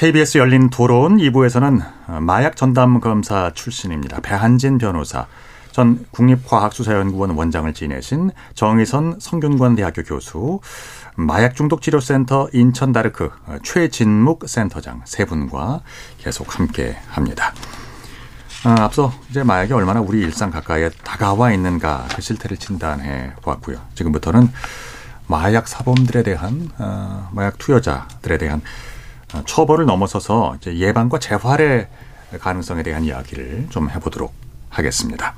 [0.00, 4.22] KBS 열린 토론 2부에서는 마약 전담 검사 출신입니다.
[4.22, 5.26] 배한진 변호사,
[5.72, 10.60] 전 국립과학수사연구원 원장을 지내신 정의선 성균관대학교 교수,
[11.16, 13.30] 마약중독치료센터 인천다르크
[13.62, 15.82] 최진묵 센터장 세 분과
[16.16, 17.52] 계속 함께 합니다.
[18.64, 23.76] 아, 앞서 이제 마약이 얼마나 우리 일상 가까이에 다가와 있는가 그 실태를 진단해 보았고요.
[23.96, 24.50] 지금부터는
[25.26, 28.89] 마약 사범들에 대한 어, 마약 투여자들에 대한 어,
[29.44, 31.88] 처벌을 넘어서서 이제 예방과 재활의
[32.40, 34.32] 가능성에 대한 이야기를 좀 해보도록
[34.68, 35.34] 하겠습니다.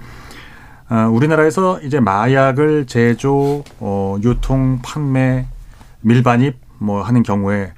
[0.91, 5.47] 어, 우리나라에서 이제 마약을 제조, 어, 유통, 판매,
[6.01, 7.73] 밀반입 뭐 하는 경우에는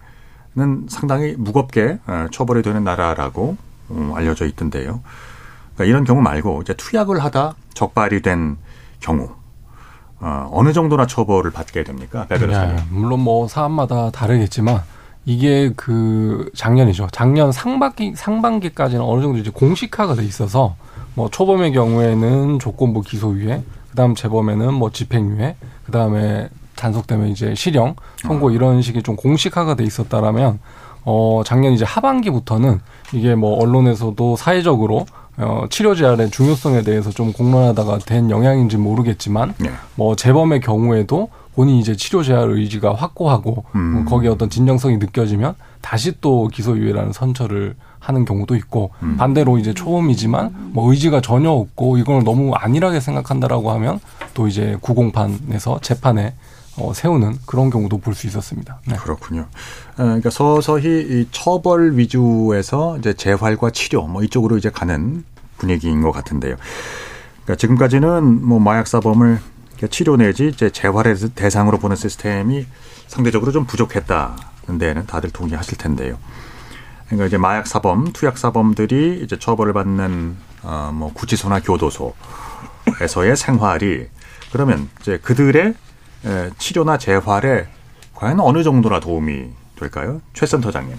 [0.88, 3.56] 상당히 무겁게 어, 처벌이 되는 나라라고
[3.88, 5.00] 어, 알려져 있던데요.
[5.74, 8.56] 그러니까 이런 경우 말고 이제 투약을 하다 적발이 된
[9.00, 9.30] 경우
[10.20, 12.26] 어, 어느 정도나 처벌을 받게 됩니까?
[12.76, 14.82] 네, 물론 뭐 사안마다 다르겠지만
[15.26, 17.08] 이게 그 작년이죠.
[17.12, 20.76] 작년 상반기 상반기까지는 어느 정도 이제 공식화가 돼 있어서
[21.14, 25.56] 뭐 초범의 경우에는 조건부 기소유예, 그다음 재범에는 뭐 집행유예,
[25.86, 30.58] 그다음에 단속되면 이제 실형, 선고 이런 식의 좀 공식화가 돼 있었다라면
[31.04, 32.80] 어 작년 이제 하반기부터는
[33.12, 35.06] 이게 뭐 언론에서도 사회적으로
[35.36, 39.70] 어, 치료 제한의 중요성에 대해서 좀 공론하다가 된 영향인지 모르겠지만 네.
[39.96, 44.05] 뭐 재범의 경우에도 본인이 이제 치료 제한 의지가 확고하고 음.
[44.07, 49.16] 거기에 어떤 진정성이 느껴지면 다시 또 기소유예라는 선처를 하는 경우도 있고 음.
[49.16, 54.00] 반대로 이제 초음이지만 뭐 의지가 전혀 없고 이걸 너무 안일하게 생각한다라고 하면
[54.34, 56.34] 또 이제 구공판에서 재판에
[56.76, 58.80] 어, 세우는 그런 경우도 볼 수 있었습니다.
[58.88, 58.96] 네.
[58.96, 59.42] 그렇군요.
[59.42, 59.46] 어,
[59.96, 65.24] 그러니까 서서히 이 처벌 위주에서 이제 재활과 치료 뭐 이쪽으로 이제 가는
[65.59, 66.57] 분위기인 것 같은데요.
[67.44, 69.38] 그러니까 지금까지는 뭐 마약 사범을
[69.74, 72.66] 이렇게 치료 내지 이제 재활의 대상으로 보는 시스템이
[73.08, 76.18] 상대적으로 좀 부족했다는 데는 다들 동의하실 텐데요.
[77.06, 84.06] 그러니까 이제 마약 사범, 투약 사범들이 이제 처벌을 받는 어뭐 구치소나 교도소에서의 생활이
[84.52, 85.74] 그러면 이제 그들의
[86.24, 87.66] 에, 치료나 재활에
[88.14, 90.20] 과연 어느 정도나 도움이 될까요?
[90.32, 90.96] 최 센터장님.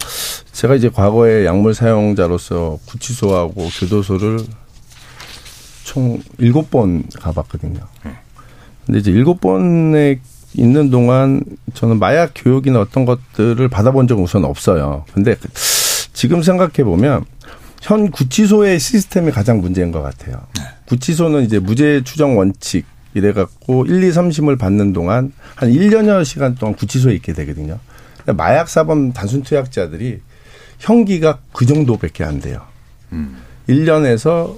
[0.51, 4.39] 제가 이제 과거에 약물 사용자로서 구치소하고 교도소를
[5.83, 7.87] 총 일곱 번 가봤거든요.
[8.85, 10.19] 근데 이제 일곱 번에
[10.53, 11.41] 있는 동안
[11.73, 15.05] 저는 마약 교육이나 어떤 것들을 받아본 적은 우선 없어요.
[15.13, 15.35] 근데
[16.13, 17.25] 지금 생각해 보면
[17.81, 20.41] 현 구치소의 시스템이 가장 문제인 것 같아요.
[20.85, 26.55] 구치소는 이제 무죄 추정 원칙 이래 갖고 1, 2, 3심을 받는 동안 한 1년여 시간
[26.55, 27.79] 동안 구치소에 있게 되거든요.
[28.25, 30.19] 마약 사범 단순 투약자들이
[30.79, 32.61] 형기가 그 정도밖에 안 돼요.
[33.69, 34.55] 1년에서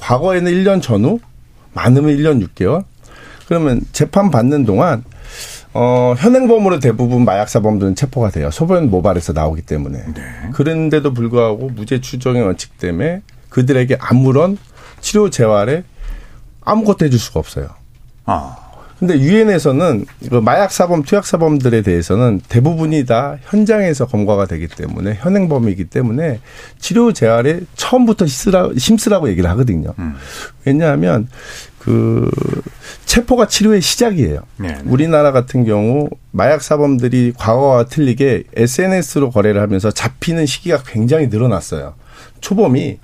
[0.00, 1.20] 과거에는 1년 전후
[1.72, 2.84] 많으면 1년 6개월
[3.46, 5.04] 그러면 재판 받는 동안
[5.72, 8.50] 어, 현행범으로 대부분 마약 사범들은 체포가 돼요.
[8.50, 10.04] 소변 모발에서 나오기 때문에.
[10.52, 13.20] 그런데도 불구하고 무죄 추정의 원칙 때문에
[13.50, 14.56] 그들에게 아무런
[15.00, 15.84] 치료 재활에
[16.62, 17.68] 아무것도 해줄 수가 없어요.
[18.24, 18.56] 아.
[18.98, 25.84] 근데 유엔에서는 이거 마약 사범, 투약 사범들에 대해서는 대부분이 다 현장에서 검거가 되기 때문에 현행범이기
[25.84, 26.40] 때문에
[26.78, 29.92] 치료 재활에 처음부터 힘쓰라, 힘쓰라고 얘기를 하거든요.
[30.64, 31.28] 왜냐하면
[31.86, 32.28] 그
[33.04, 34.40] 체포가 치료의 시작이에요.
[34.56, 34.76] 네.
[34.86, 41.94] 우리나라 같은 경우 마약 사범들이 과거와 틀리게 SNS로 거래를 하면서 잡히는 시기가 굉장히 늘어났어요.
[42.40, 42.98] 초범이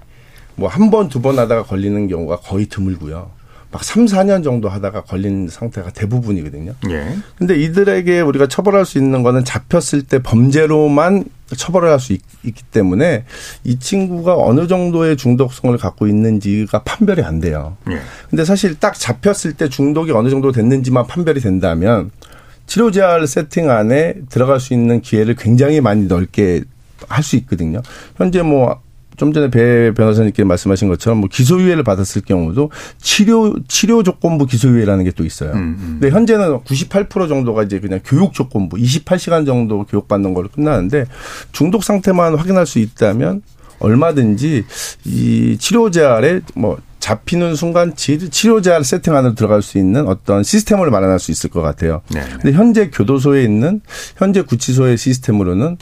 [0.56, 3.30] 뭐 한 번, 두 번 하다가 걸리는 경우가 거의 드물고요.
[3.70, 6.74] 막 3, 4년 정도 하다가 걸린 상태가 대부분이거든요.
[6.90, 7.16] 예.
[7.38, 11.24] 근데 이들에게 우리가 처벌할 수 있는 거는 잡혔을 때 범죄로만
[11.56, 13.24] 처벌을 할 수 있기 때문에
[13.64, 17.76] 이 친구가 어느 정도의 중독성을 갖고 있는지가 판별이 안 돼요.
[17.90, 18.00] 예.
[18.28, 22.10] 근데 사실 딱 잡혔을 때 중독이 어느 정도 됐는지만 판별이 된다면
[22.66, 26.62] 치료 재활 세팅 안에 들어갈 수 있는 기회를 굉장히 많이 넓게
[27.08, 27.82] 할 수 있거든요.
[28.16, 28.80] 현재 뭐
[29.16, 35.10] 좀 전에 배 변호사님께 말씀하신 것처럼 뭐 기소유예를 받았을 경우도 치료 치료 조건부 기소유예라는 게
[35.12, 35.52] 또 있어요.
[36.00, 41.04] 근데 현재는 98% 정도가 이제 그냥 교육 조건부 28시간 정도 교육받는 걸로 끝나는데
[41.52, 43.42] 중독 상태만 확인할 수 있다면
[43.78, 44.64] 얼마든지
[45.04, 50.42] 이 치료 재활에 뭐 잡히는 순간 치- 치료 재활 세팅 안으로 들어갈 수 있는 어떤
[50.44, 52.00] 시스템을 마련할 수 있을 것 같아요.
[52.14, 52.22] 네.
[52.40, 53.80] 근데 현재 교도소에 있는
[54.16, 55.76] 현재 구치소의 시스템으로는 어,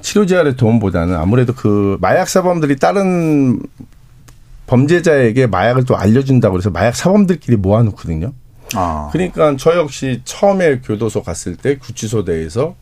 [0.00, 3.60] 치료 재활의 도움보다는 아무래도 그 마약 사범들이 다른
[4.66, 8.32] 범죄자에게 마약을 또 알려준다고 그래서 마약 사범들끼리 모아놓거든요.
[8.74, 9.08] 아.
[9.12, 12.76] 그러니까 저 역시 처음에 교도소 갔을 때 구치소 내에서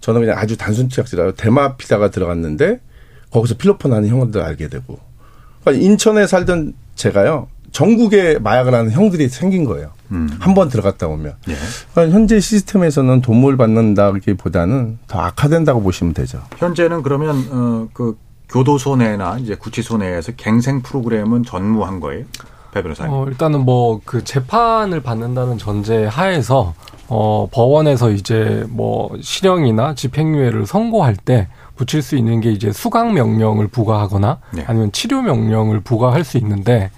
[0.00, 2.80] 저는 그냥 아주 단순 투약자라 대마 피다가 들어갔는데
[3.30, 4.98] 거기서 필로폰 하는 형들 알게 되고
[5.62, 9.90] 그러니까 인천에 살던 제가요 전국에 마약을 하는 형들이 생긴 거예요.
[10.40, 11.34] 한번 들어갔다 오면.
[11.50, 11.54] 예.
[11.92, 16.40] 그러니까 현재 시스템에서는 도움을 받는다기보다는 더 악화된다고 보시면 되죠.
[16.56, 18.16] 현재는 그러면 어, 그
[18.48, 22.24] 교도소 내나 이제 구치소 내에서 갱생 프로그램은 전무한 거예요?
[22.72, 23.12] 배 변호사님.
[23.12, 26.74] 어, 일단은 뭐 그 재판을 받는다는 전제 하에서
[27.08, 33.68] 어, 법원에서 이제 뭐 실형이나 집행유예를 선고할 때 붙일 수 있는 게 이제 수강 명령을
[33.68, 34.64] 부과하거나 네.
[34.66, 36.90] 아니면 치료 명령을 부과할 수 있는데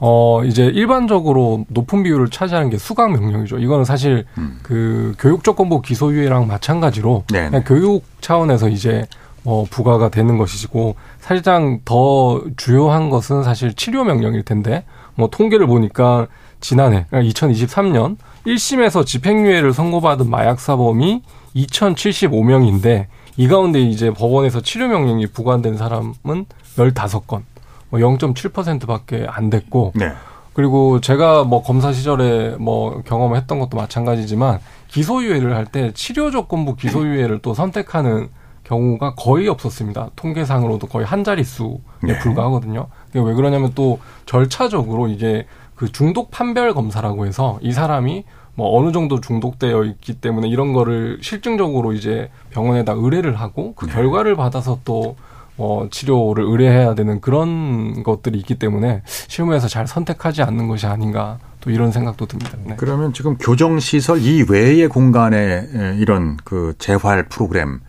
[0.00, 3.58] 어 이제 일반적으로 높은 비율을 차지하는 게 수강 명령이죠.
[3.58, 4.24] 이거는 사실
[4.62, 7.32] 그 교육 조건부 기소유예랑 마찬가지로 음.
[7.32, 7.48] 네.
[7.48, 9.06] 그냥 교육 차원에서 이제
[9.42, 14.84] 뭐 부과가 되는 것이고 사실상 더 주요한 것은 사실 치료 명령일 텐데
[15.14, 16.26] 뭐 통계를 보니까
[16.60, 21.22] 지난해 그러니까 2023년 1심에서 집행유예를 선고받은 마약 사범이
[21.54, 26.46] 2,075명인데 이 가운데 이제 법원에서 치료 명령이 부과된 사람은
[26.76, 27.42] 15건,
[27.90, 30.12] 뭐 0.7%밖에 안 됐고 네.
[30.52, 34.58] 그리고 제가 뭐 검사 시절에 뭐 경험했던 것도 마찬가지지만
[34.88, 38.28] 기소유예를 할 때 치료 조건부 기소유예를 또 선택하는
[38.64, 40.10] 경우가 거의 없었습니다.
[40.16, 41.68] 통계상으로도 거의 한 자릿수에
[42.02, 42.18] 네.
[42.18, 42.88] 불과하거든요.
[43.14, 48.24] 왜 그러냐면 또 절차적으로 이게 그 중독 판별 검사라고 해서 이 사람이
[48.54, 54.34] 뭐 어느 정도 중독되어 있기 때문에 이런 거를 실증적으로 이제 병원에다 의뢰를 하고 그 결과를
[54.34, 55.14] 받아서 또
[55.58, 61.70] 어, 치료를 의뢰해야 되는 그런 것들이 있기 때문에 실무에서 잘 선택하지 않는 것이 아닌가 또
[61.70, 62.52] 이런 생각도 듭니다.
[62.64, 62.74] 네.
[62.78, 67.80] 그러면 지금 교정시설 이외의 공간에 에, 이런 그 재활 프로그램,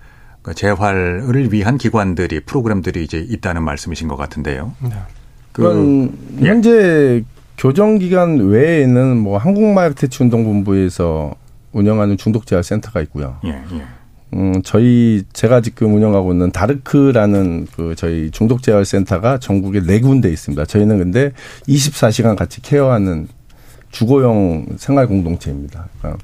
[0.41, 4.73] 그 재활을 위한 기관들이 프로그램들이 이제 있다는 말씀이신 것 같은데요.
[4.81, 4.89] 네.
[5.51, 7.23] 그런 현재
[7.57, 11.35] 교정기관 외에는 뭐 한국마약퇴치운동본부에서
[11.71, 13.37] 운영하는 중독재활센터가 있고요.
[13.45, 13.83] 예, 예.
[14.33, 20.29] 음, 저희 제가 지금 운영하고 있는 다르크라는 그 저희 중독 재활 센터가 전국에 네 군데
[20.29, 20.65] 있습니다.
[20.65, 21.31] 저희는 근데
[21.67, 23.27] 24시간 같이 케어하는
[23.91, 25.87] 주거용 생활 공동체입니다.
[25.99, 26.23] 그러니까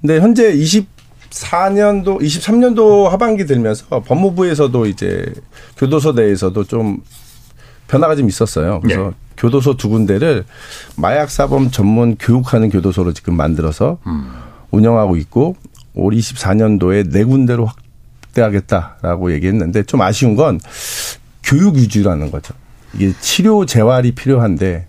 [0.00, 5.32] 근데 현재 24년도, 23년도 하반기 들면서 법무부에서도 이제
[5.78, 6.98] 교도소 내에서도 좀
[7.88, 8.80] 변화가 좀 있었어요.
[8.80, 9.10] 그래서 네.
[9.36, 10.44] 교도소 두 군데를
[10.96, 13.98] 마약 사범 전문 교육하는 교도소로 지금 만들어서
[14.70, 15.56] 운영하고 있고
[16.00, 17.68] 올 24년도에 네 군데로
[18.22, 20.60] 확대하겠다라고 얘기했는데 좀 아쉬운 건
[21.42, 22.54] 교육 위주라는 거죠.
[22.94, 24.86] 이게 치료 재활이 필요한데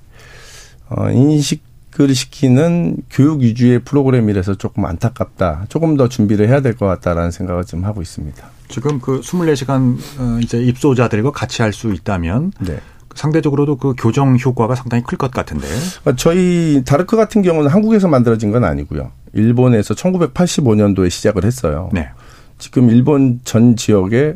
[0.89, 5.66] 어, 인식을 시키는 교육 위주의 프로그램이라서 조금 안타깝다.
[5.70, 8.43] 조금 더 준비를 해야 될 것 같다라는 생각을 좀 하고 있습니다.
[8.70, 12.80] 지금 그 24시간 어, 이제 입소자들과 같이 할 수 있다면 네.
[13.16, 15.68] 상대적으로도 그 교정 효과가 상당히 클 것 같은데.
[15.68, 19.12] 그러니까 저희 다르크 같은 경우는 한국에서 만들어진 건 아니고요.
[19.34, 21.90] 일본에서 1985년도에 시작을 했어요.
[21.94, 22.10] 네.
[22.58, 24.36] 지금 일본 전 지역에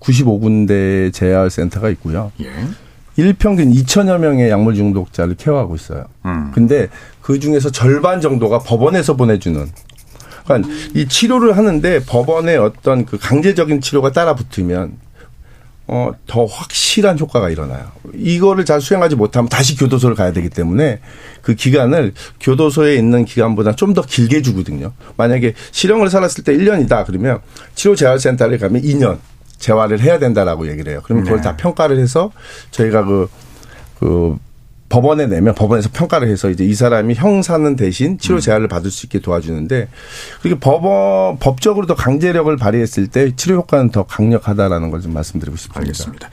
[0.00, 2.32] 95군데 재활 센터가 있고요.
[2.40, 2.50] 예.
[3.16, 6.06] 일평균 2천여 명의 약물 중독자를 케어하고 있어요.
[6.24, 6.50] 음.
[6.54, 6.88] 근데
[7.20, 9.66] 그 중에서 절반 정도가 법원에서 보내주는.
[10.44, 14.96] 그러니까 이 치료를 하는데 법원의 어떤 그 강제적인 치료가 따라 붙으면
[15.88, 17.90] 어, 더 확실한 효과가 일어나요.
[18.14, 21.00] 이거를 잘 수행하지 못하면 다시 교도소를 가야 되기 때문에
[21.42, 24.92] 그 기간을 교도소에 있는 기간보다 좀 더 길게 주거든요.
[25.16, 27.40] 만약에 실형을 살았을 때 1년이다 그러면
[27.74, 29.18] 치료재활센터를 가면 2년
[29.58, 31.00] 재활을 해야 된다라고 얘기를 해요.
[31.04, 31.44] 그러면 그걸 네.
[31.44, 32.32] 다 평가를 해서
[32.70, 33.28] 저희가 그,
[34.00, 34.38] 그
[34.92, 39.20] 법원에 내면 법원에서 평가를 해서 이제 이 사람이 형사는 대신 치료 재활을 받을 수 있게
[39.20, 39.88] 도와주는데
[40.42, 45.80] 그렇게 법원 법적으로 더 강제력을 발휘했을 때 치료 효과는 더 강력하다라는 걸 좀 말씀드리고 싶습니다.
[45.80, 46.28] 알겠습니다.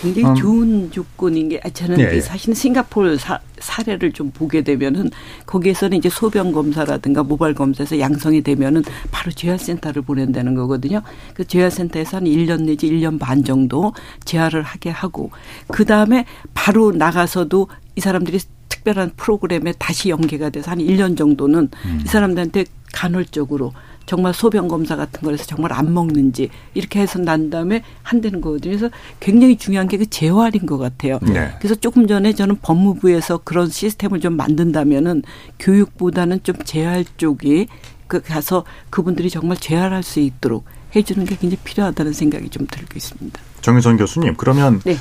[0.00, 0.34] 굉장히 음.
[0.34, 2.20] 좋은 조건인 게 아, 저는 예, 예.
[2.20, 5.10] 사실은 싱가포르 사, 사례를 좀 보게 되면은
[5.46, 11.02] 거기에서는 이제 소변 검사라든가 모발 검사에서 양성이 되면은 바로 재활센터를 보낸다는 거거든요.
[11.34, 13.92] 그 재활센터에서 한 1년 내지 1년 반 정도
[14.24, 15.30] 재활을 하게 하고
[15.68, 16.24] 그 다음에
[16.54, 18.38] 바로 나가서도 이 사람들이
[18.68, 21.68] 특별한 프로그램에 다시 연계가 돼서 한 1년 정도는
[22.04, 23.72] 이 사람들한테 간헐적으로
[24.10, 28.76] 정말 소변 검사 같은 걸 해서 정말 안 먹는지 이렇게 해서 난 다음에 한다는 거거든요.
[28.76, 31.18] 그래서 굉장히 중요한 게 그 재활인 것 같아요.
[31.20, 31.52] 네.
[31.58, 35.22] 그래서 조금 전에 저는 법무부에서 그런 시스템을 좀 만든다면은
[35.58, 37.68] 교육보다는 좀 재활 쪽이
[38.06, 40.64] 그 가서 그분들이 정말 재활할 수 있도록
[40.96, 43.38] 해주는 게 굉장히 필요하다는 생각이 좀 들고 있습니다.
[43.60, 44.96] 정유선 교수님, 그러면 네.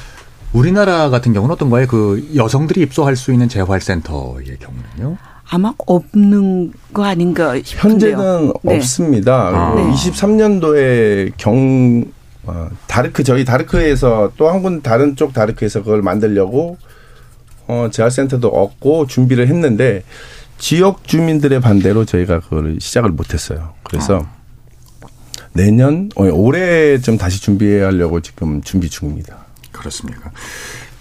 [0.51, 1.88] 우리나라 같은 경우는 어떤가요?
[1.88, 5.18] 그 여성들이 입소할 수 있는 재활센터의 경우는요?
[5.50, 8.12] 아마 없는 거 아닌가 싶은데요.
[8.18, 8.76] 현재는 네.
[8.78, 9.47] 없습니다.
[9.54, 9.74] 아.
[9.74, 12.06] 그리고 23년도에 경
[12.45, 16.78] 어, 다르크 저희 다르크에서 또 한 군 다른 쪽 다르크에서 그걸 만들려고
[17.68, 20.04] 어, 재활센터도 얻고 준비를 했는데
[20.58, 23.74] 지역 주민들의 반대로 저희가 그걸 시작을 못했어요.
[23.84, 24.26] 그래서
[25.54, 29.38] 내년 어, 올해 좀 다시 준비하려고 지금 준비 중입니다.
[29.72, 30.32] 그렇습니까?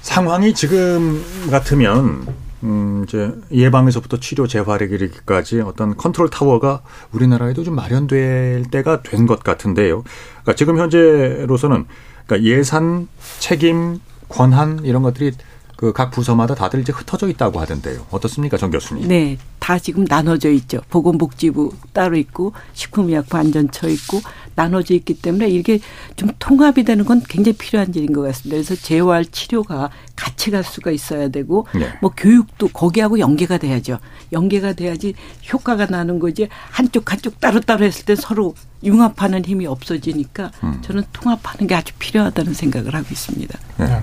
[0.02, 2.26] 상황이 지금 같으면
[2.64, 6.82] 음 이제 예방에서부터 치료 재활에 이르기까지 어떤 컨트롤 타워가
[7.12, 10.02] 우리나라에도 좀 마련될 때가 된 것 같은데요.
[10.42, 11.84] 그러니까 지금 현재로서는
[12.26, 15.32] 그러니까 예산, 책임, 권한 이런 것들이
[15.78, 18.04] 그 각 부서마다 다들 이제 흩어져 있다고 하던데요.
[18.10, 19.06] 어떻습니까, 정 교수님?
[19.06, 20.80] 네, 다 지금 나눠져 있죠.
[20.90, 24.20] 보건복지부 따로 있고 식품의약품 안전처 있고
[24.56, 25.78] 나눠져 있기 때문에 이게
[26.16, 28.56] 좀 통합이 되는 건 굉장히 필요한 일인 것 같습니다.
[28.56, 31.92] 그래서 재활 치료가 같이 갈 수가 있어야 되고 네.
[32.00, 34.00] 뭐 교육도 거기하고 연계가 돼야죠.
[34.32, 35.14] 연계가 돼야지
[35.52, 40.82] 효과가 나는 거지 한쪽 한쪽 따로따로 했을 때 서로 융합하는 힘이 없어지니까 음.
[40.82, 43.58] 저는 통합하는 게 아주 필요하다는 생각을 하고 있습니다.
[43.78, 44.02] 네.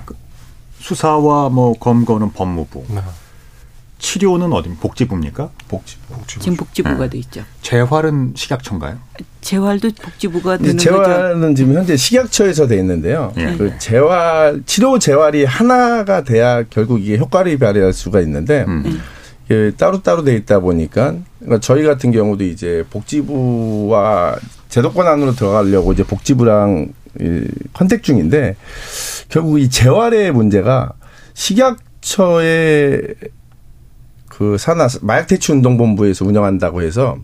[0.86, 2.84] 그 수사와 뭐 검거는 법무부.
[3.98, 4.68] 치료는 어디?
[4.74, 5.50] 복지부입니까?
[5.68, 6.14] 복지부.
[6.26, 7.08] 지금 복지부가 네.
[7.08, 7.42] 돼 있죠.
[7.62, 8.98] 재활은 식약처인가요?
[9.40, 10.90] 재활도 복지부가 되는 거죠.
[10.90, 13.32] 재활은 지금 현재 식약처에서 돼 있는데요.
[13.38, 13.56] 예.
[13.56, 19.00] 그 재활 치료 재활이 하나가 돼야 결국 이게 효과를 발휘할 수가 있는데 음.
[19.50, 24.36] 예, 따로따로 돼 있다 보니까 그러니까 저희 같은 경우도 이제 복지부와
[24.68, 27.05] 제도권 안으로 들어가려고 이제 복지부랑 이
[27.72, 28.56] 컨택 중인데
[29.28, 30.92] 결국 이 재활의 문제가
[31.34, 33.14] 식약처의
[34.28, 37.18] 그 산하 마약 퇴치 운동 본부에서 운영한다고 해서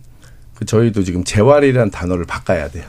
[0.55, 2.84] 그 저희도 지금 재활이라는 단어를 바꿔야 돼요.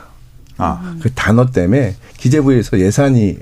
[0.56, 0.96] 아.
[1.02, 3.38] 그 단어 때문에 기재부에서 예산이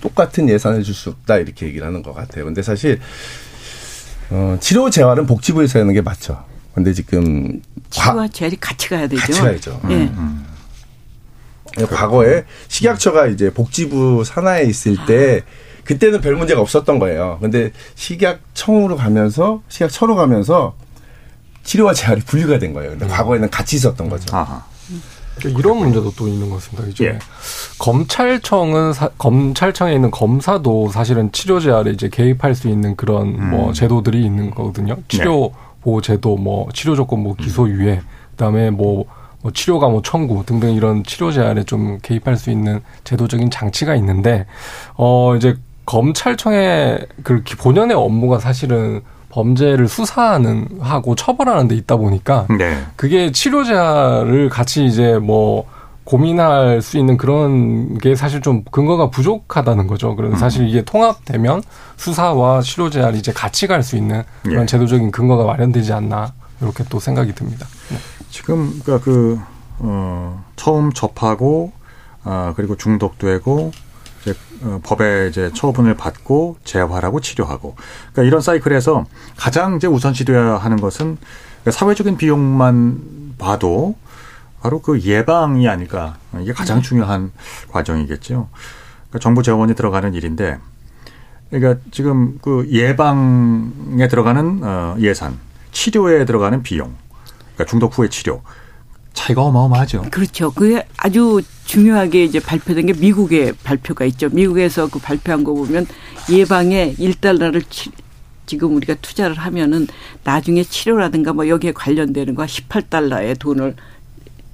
[0.00, 2.44] 똑같은 예산을 줄 수 없다 이렇게 얘기를 하는 것 같아요.
[2.44, 3.00] 근데 사실
[4.30, 6.44] 어, 치료 재활은 복지부에서 하는 게 맞죠.
[6.74, 7.60] 근데 지금
[7.90, 9.20] 치료와 재활이 같이 가야 되죠.
[9.20, 9.80] 같이 가야죠.
[9.90, 9.94] 예.
[9.94, 10.44] 음.
[11.86, 15.42] 과거에 식약처가 이제 복지부 산하에 있을 때
[15.84, 17.38] 그때는 별 문제가 없었던 거예요.
[17.40, 20.74] 근데 식약청으로 가면서 식약처로 가면서
[21.62, 22.90] 치료와 재활이 분리가 된 거예요.
[22.90, 24.26] 근데 과거에는 같이 있었던 거죠.
[25.36, 26.88] 그러니까 이런 문제도 또 있는 것 같습니다.
[26.88, 27.18] 이제
[27.78, 34.24] 검찰청은 사, 검찰청에 있는 검사도 사실은 치료 재활에 이제 개입할 수 있는 그런 뭐 제도들이
[34.24, 34.96] 있는 거거든요.
[35.08, 38.00] 치료 보호 제도, 뭐 치료 조건 뭐 기소 유예,
[38.32, 39.06] 그다음에 뭐,
[39.42, 44.46] 뭐 치료가 뭐 청구 등등 이런 치료 재활에 좀 개입할 수 있는 제도적인 장치가 있는데
[44.94, 52.82] 어 이제 검찰청의 그 본연의 업무가 사실은 범죄를 수사하는 하고 처벌하는 데 있다 보니까 네.
[52.96, 55.66] 그게 치료 재활을 같이 이제 뭐
[56.04, 60.16] 고민할 수 있는 그런 게 사실 좀 근거가 부족하다는 거죠.
[60.16, 61.62] 그래서 사실 이게 통합되면
[61.98, 64.66] 수사와 치료 재활이 이제 같이 갈 수 있는 그런 예.
[64.66, 66.32] 제도적인 근거가 마련되지 않나
[66.62, 67.66] 이렇게 또 생각이 듭니다.
[68.30, 69.38] 지금 그러니까 그
[69.78, 71.72] 어, 처음 접하고
[72.24, 73.72] 아 그리고 중독되고
[74.22, 77.74] 이제 어, 법에 이제 처분을 받고 재활하고 치료하고.
[78.12, 79.04] 그러니까 이런 사이클에서
[79.36, 81.16] 가장 이제 우선시돼야 하는 것은
[81.62, 83.96] 그러니까 사회적인 비용만 봐도
[84.60, 86.16] 바로 그 예방이 아닐까.
[86.40, 87.32] 이게 가장 중요한
[87.70, 88.48] 과정이겠죠.
[89.08, 90.58] 그러니까 정부 재원이 들어가는 일인데
[91.50, 95.38] 그러니까 지금 그 예방에 들어가는 어, 예산,
[95.72, 96.94] 치료에 들어가는 비용,
[97.58, 98.42] 그러니까 중독 후의 치료
[99.12, 100.02] 차이가 어마어마하죠.
[100.12, 100.52] 그렇죠.
[100.52, 104.28] 그게 아주 중요하게 이제 발표된 게 미국의 발표가 있죠.
[104.30, 105.86] 미국에서 그 발표한 거 보면
[106.30, 107.90] 예방에 1달러를 치,
[108.46, 109.88] 지금 우리가 투자를 하면은
[110.22, 113.74] 나중에 치료라든가 뭐 여기에 관련되는 거 18달러의 돈을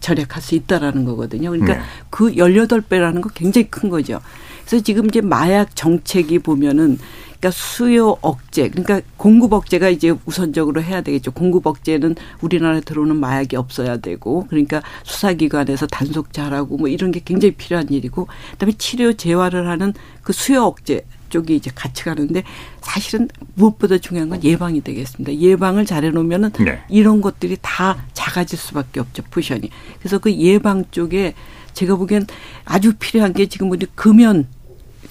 [0.01, 1.51] 절약할 수 있다라는 거거든요.
[1.51, 1.83] 그러니까 네.
[2.09, 4.21] 그 18배라는 거 굉장히 큰 거죠.
[4.67, 6.99] 그래서 지금 이제 마약 정책이 보면은
[7.45, 11.31] 그러니까 수요 억제, 그러니까 공급 억제가 이제 우선적으로 해야 되겠죠.
[11.33, 17.53] 공급 억제는 우리나라에 들어오는 마약이 없어야 되고, 그러니까 수사기관에서 단속 잘하고 뭐 이런 게 굉장히
[17.53, 19.93] 필요한 일이고, 그다음에 치료 재활을 하는
[20.23, 22.45] 그 수요 억제 쪽이 이제 같이 가는데
[22.81, 25.37] 사실은 무엇보다 중요한 건 예방이 되겠습니다.
[25.37, 26.81] 예방을 잘해놓으면은 네.
[26.89, 29.23] 이런 것들이 다 작아질 수밖에 없죠.
[29.31, 29.69] 포션이.
[29.99, 31.35] 그래서 그 예방 쪽에
[31.75, 32.27] 제가 보기엔
[32.65, 34.47] 아주 필요한 게 지금 우리 금연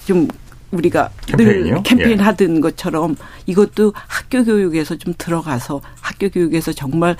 [0.06, 0.28] 좀
[0.72, 1.74] 우리가 캠페인이요?
[1.74, 2.22] 늘 캠페인 예.
[2.22, 7.16] 하던 것처럼 이것도 학교 교육에서 좀 들어가서 학교 교육에서 정말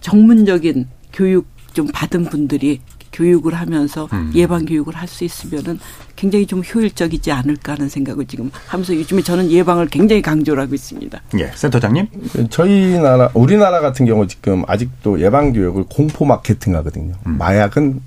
[0.00, 2.80] 전문적인 교육 좀 받은 분들이
[3.12, 4.30] 교육을 하면서 음.
[4.34, 5.80] 예방 교육을 할 수 있으면은
[6.14, 11.20] 굉장히 좀 효율적이지 않을까 하는 생각을 지금 하면서 요즘에 저는 예방을 굉장히 강조를 하고 있습니다.
[11.40, 12.06] 예, 센터장님.
[12.50, 17.14] 저희 나라, 우리나라 같은 경우 지금 아직도 예방 교육을 공포 마케팅 하거든요.
[17.24, 18.00] 마약은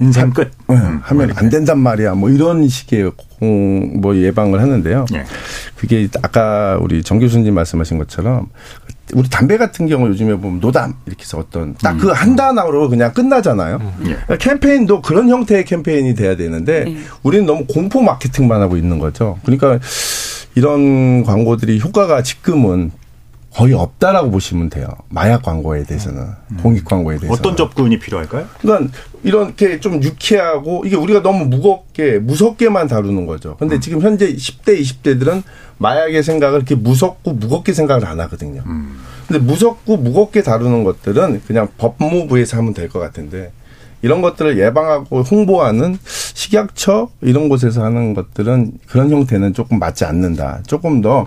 [0.00, 2.14] 인생 끝 응, 하면 안 된단 말이야.
[2.14, 5.06] 뭐 이런 식의 공, 뭐 예방을 하는데요.
[5.14, 5.24] 예.
[5.76, 8.48] 그게 아까 우리 정 교수님 말씀하신 것처럼
[9.14, 13.12] 우리 담배 같은 경우 요즘에 보면 노담 이렇게 해서 어떤 딱 그 한 단어로 그냥
[13.12, 13.78] 끝나잖아요.
[14.00, 19.38] 그러니까 캠페인도 그런 형태의 캠페인이 돼야 되는데 우리는 너무 공포 마케팅만 하고 있는 거죠.
[19.44, 19.78] 그러니까
[20.56, 22.90] 이런 광고들이 효과가 지금은
[23.56, 24.86] 거의 없다라고 보시면 돼요.
[25.08, 26.26] 마약 광고에 대해서는
[26.62, 28.46] 공익 광고에 대해서 어떤 접근이 필요할까요?
[28.60, 28.92] 그러니까
[29.22, 33.56] 이렇게 좀 유쾌하고 이게 우리가 너무 무겁게 무섭게만 다루는 거죠.
[33.56, 35.42] 근데 지금 현재 10대 20대들은
[35.78, 38.62] 마약의 생각을 이렇게 무섭고 무겁게 생각을 안 하거든요.
[39.26, 43.52] 근데 무섭고 무겁게 다루는 것들은 그냥 법무부에서 하면 될 것 같은데
[44.02, 50.60] 이런 것들을 예방하고 홍보하는 식약처 이런 곳에서 하는 것들은 그런 형태는 조금 맞지 않는다.
[50.66, 51.26] 조금 더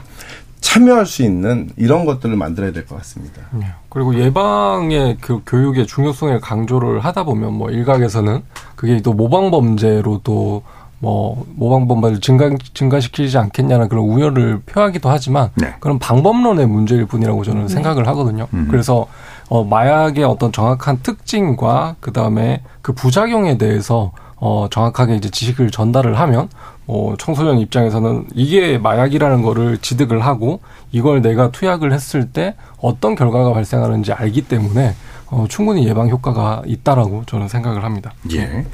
[0.61, 3.41] 참여할 수 있는 이런 것들을 만들어야 될 것 같습니다.
[3.89, 8.43] 그리고 예방의 그 교육의 중요성을 강조를 하다 보면 뭐 일각에서는
[8.75, 10.61] 그게 또 모방 범죄로도
[11.01, 15.49] 뭐 모방 범죄를 증가 증가시키지 않겠냐는 그런 우려를 표하기도 하지만
[15.79, 17.67] 그런 방법론의 문제일 뿐이라고 저는 네.
[17.69, 18.47] 생각을 하거든요.
[18.69, 19.07] 그래서
[19.47, 26.49] 어 마약의 어떤 정확한 특징과 그다음에 그 부작용에 대해서 어 정확하게 이제 지식을 전달을 하면
[26.91, 30.59] 어 청소년 입장에서는 이게 마약이라는 거를 지득을 하고
[30.91, 34.95] 이걸 내가 투약을 했을 때 어떤 결과가 발생하는지 알기 때문에
[35.27, 38.11] 어 충분히 예방 효과가 있다라고 저는 생각을 합니다.
[38.33, 38.65] 예.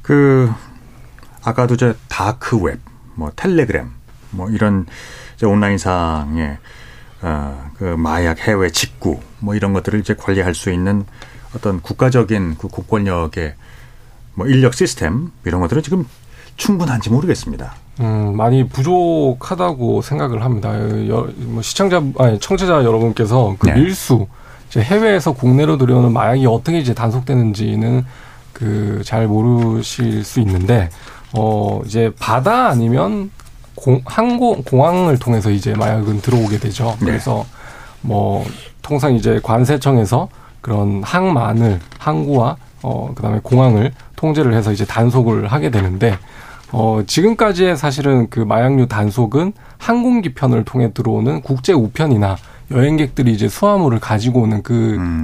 [0.00, 0.48] 그
[1.42, 2.78] 아까도 저 dark web,
[3.16, 3.90] 뭐 텔레그램,
[4.30, 4.86] 뭐 이런
[5.34, 6.58] 이제 온라인상의
[7.22, 11.04] 어, 그 마약 해외 직구 뭐 이런 것들을 이제 관리할 수 있는
[11.56, 13.54] 어떤 국가적인 그 공권력의
[14.34, 16.06] 뭐 인력 시스템 이런 것들은 지금
[16.56, 17.74] 충분한지 모르겠습니다.
[18.00, 20.72] 음, 많이 부족하다고 생각을 합니다.
[21.08, 24.26] 여, 뭐 시청자, 아니, 청취자 여러분께서 그 밀수,
[24.68, 28.04] 이제 해외에서 국내로 들여오는 마약이 어떻게 이제 단속되는지는
[28.52, 30.88] 그 잘 모르실 수 있는데,
[31.36, 33.30] 어 이제 바다 아니면
[33.74, 36.96] 공, 항공 공항을 통해서 이제 마약은 들어오게 되죠.
[37.00, 37.06] 네.
[37.06, 37.44] 그래서
[38.00, 38.44] 뭐
[38.82, 40.28] 통상 이제 관세청에서
[40.60, 46.16] 그런 항만을 항구와 어 그 다음에 공항을 통제를 해서 이제 단속을 하게 되는데
[46.76, 52.36] 어 지금까지의 사실은 그 마약류 단속은 항공기 편을 통해 들어오는 국제 우편이나
[52.72, 54.72] 여행객들이 이제 수화물을 가지고 오는 그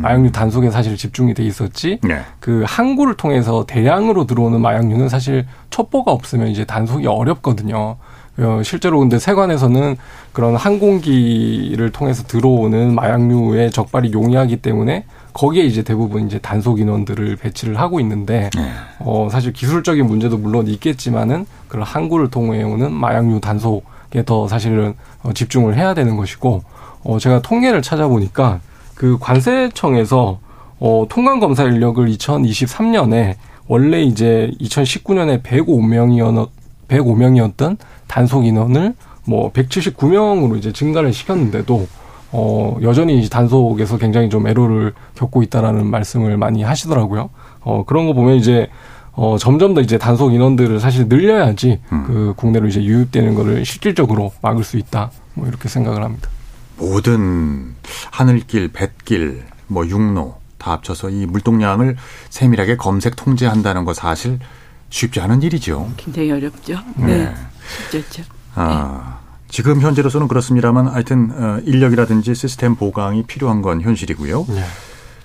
[0.03, 2.21] 마약류 단속에 사실 집중이 돼 있었지 네.
[2.39, 7.97] 그 항구를 통해서 대량으로 들어오는 마약류는 사실 첩보가 없으면 이제 단속이 어렵거든요.
[8.39, 9.97] 어, 실제로 근데 세관에서는
[10.33, 17.79] 그런 항공기를 통해서 들어오는 마약류의 적발이 용이하기 때문에 거기에 이제 대부분 이제 단속 인원들을 배치를
[17.79, 18.51] 하고 있는데
[18.99, 25.33] 어 사실 기술적인 문제도 물론 있겠지만은 그런 항구를 통해 오는 마약류 단속에 더 사실은 어,
[25.33, 26.63] 집중을 해야 되는 것이고
[27.05, 28.61] 어 제가 통계를 찾아보니까
[28.95, 30.39] 그 관세청에서
[30.81, 36.49] 어 통관 검사 인력을 2023년에 원래 이제 2019년에 105명이었
[36.89, 37.77] 105명이었던
[38.09, 41.87] 단속 인원을 뭐 179명으로 이제 증가를 시켰는데도
[42.33, 47.31] 어 여전히 단속에서 굉장히 좀 애로를 겪고 있다라는 말씀을 많이 하시더라고요.
[47.61, 48.69] 어 그런 거 보면 이제
[49.13, 54.63] 어 점점 더 이제 단속 인원들을 사실 늘려야지 그 국내로 이제 유입되는 거를 실질적으로 막을
[54.65, 55.11] 수 있다.
[55.35, 56.29] 뭐 이렇게 생각을 합니다.
[56.79, 57.75] 모든
[58.11, 61.97] 하늘길, 뱃길, 뭐 육로 다 합쳐서 이 물동량을
[62.31, 64.39] 세밀하게 검색 통제한다는 거 사실
[64.91, 65.91] 쉽지 않은 일이죠.
[65.97, 66.79] 굉장히 어렵죠.
[66.97, 67.25] 네.
[67.25, 67.35] 네.
[67.91, 68.23] 쉽죠.
[68.55, 69.20] 아,
[69.51, 74.47] 지금 현재로서는 그렇습니다만 하여튼 어, 인력이라든지 시스템 보강이 필요한 건 현실이고요.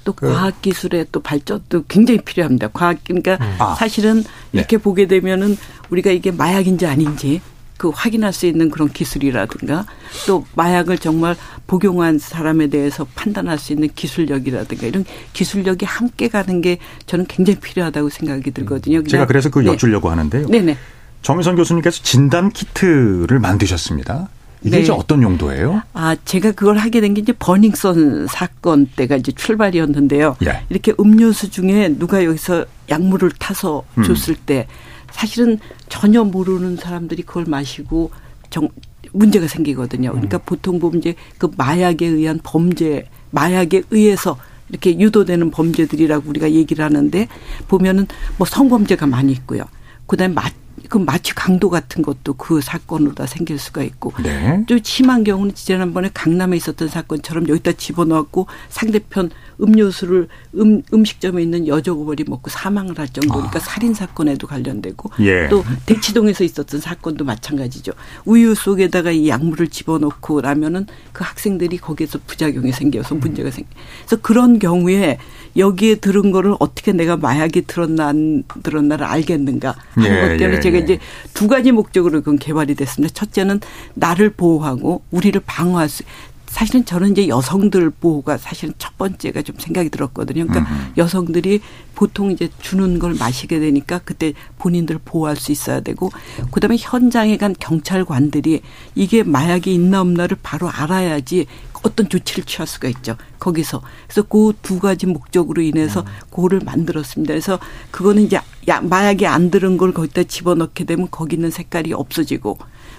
[0.04, 2.70] 또 과학 기술의 또 발전도 굉장히 필요합니다.
[2.70, 3.76] 과학 그러니까 아.
[3.76, 4.24] 사실은
[4.54, 5.58] 이렇게 보게 되면은
[5.90, 7.42] 우리가 이게 마약인지 아닌지
[7.78, 9.86] 그 확인할 수 있는 그런 기술이라든가
[10.26, 11.36] 또 마약을 정말
[11.68, 15.04] 복용한 사람에 대해서 판단할 수 있는 기술력이라든가 이런
[15.34, 19.04] 기술력이 함께 가는 게 저는 굉장히 필요하다고 생각이 들거든요.
[19.04, 19.68] 제가 그래서 그 네.
[19.68, 20.48] 여쭈려고 하는데요.
[20.48, 20.78] 네네.
[21.26, 24.30] 정미선 교수님께서 진단 키트를 만드셨습니다.
[24.62, 24.84] 이게 네.
[24.84, 25.82] 이제 어떤 용도예요?
[25.94, 30.38] 아, 제가 그걸 하게 된 게 이제 버닝썬 사건 때가 이제 출발이었는데요.
[30.46, 30.62] 예.
[30.70, 34.04] 이렇게 음료수 중에 누가 여기서 약물을 타서 음.
[34.04, 34.68] 줬을 때
[35.12, 35.58] 사실은
[35.90, 38.12] 전혀 모르는 사람들이 그걸 마시고
[38.52, 38.70] 정,
[39.12, 40.12] 문제가 생기거든요.
[40.12, 44.38] 그러니까 보통 보면 이제 그 마약에 의한 범죄, 마약에 의해서
[44.70, 47.28] 이렇게 유도되는 범죄들이라고 우리가 얘기를 하는데
[47.68, 48.06] 보면은
[48.38, 49.64] 뭐 성범죄가 많이 있고요.
[50.06, 50.44] 그다음에 마,
[50.90, 54.64] 그 마취 강도 같은 것도 그 사건으로 다 생길 수가 있고 네.
[54.68, 62.26] 좀 심한 경우는 지난번에 강남에 있었던 사건처럼 여기다 집어넣고 상대편 음료수를 음, 음식점에 있는 여자고벌이
[62.28, 65.48] 먹고 사망을 할 정도니까 살인 사건에도 관련되고 예.
[65.50, 67.94] 또 대치동에서 있었던 사건도 마찬가지죠.
[68.26, 73.66] 우유 속에다가 이 약물을 집어넣고 나면은 그 학생들이 거기에서 부작용이 생겨서 문제가 생.
[74.06, 75.18] 그래서 그런 경우에
[75.58, 80.60] 여기에 들은 거를 어떻게 내가 마약이 들었나 안 들었나를 알겠는가 하는 예, 것 때문에 예,
[80.60, 80.82] 제가 예.
[80.82, 81.00] 이제
[81.34, 83.14] 두 가지 목적으로 그건 개발이 됐습니다.
[83.14, 83.62] 첫째는
[83.94, 86.04] 나를 보호하고 우리를 방어할 수.
[86.48, 90.48] 사실은 저는 이제 여성들 보호가 사실은 첫 번째가 좀 생각이 들었거든요.
[90.48, 91.60] 그러니까 여성들이
[91.96, 96.12] 보통 이제 주는 걸 마시게 되니까 그때 본인들 보호할 수 있어야 되고
[96.52, 98.62] 그다음에 현장에 간 경찰관들이
[98.96, 101.46] 이게 마약이 있나 없나를 바로 알아야지
[101.86, 103.16] 어떤 조치를 취할 수가 있죠.
[103.40, 103.82] 거기서.
[104.08, 107.34] 그래서 그 두 가지 목적으로 인해서 그거를 만들었습니다.
[107.34, 107.60] 그래서
[107.92, 112.58] 그거는 이제 야, 마약이 안 들은 걸 거기다 집어넣게 되면 거기 있는 색깔이 없어지고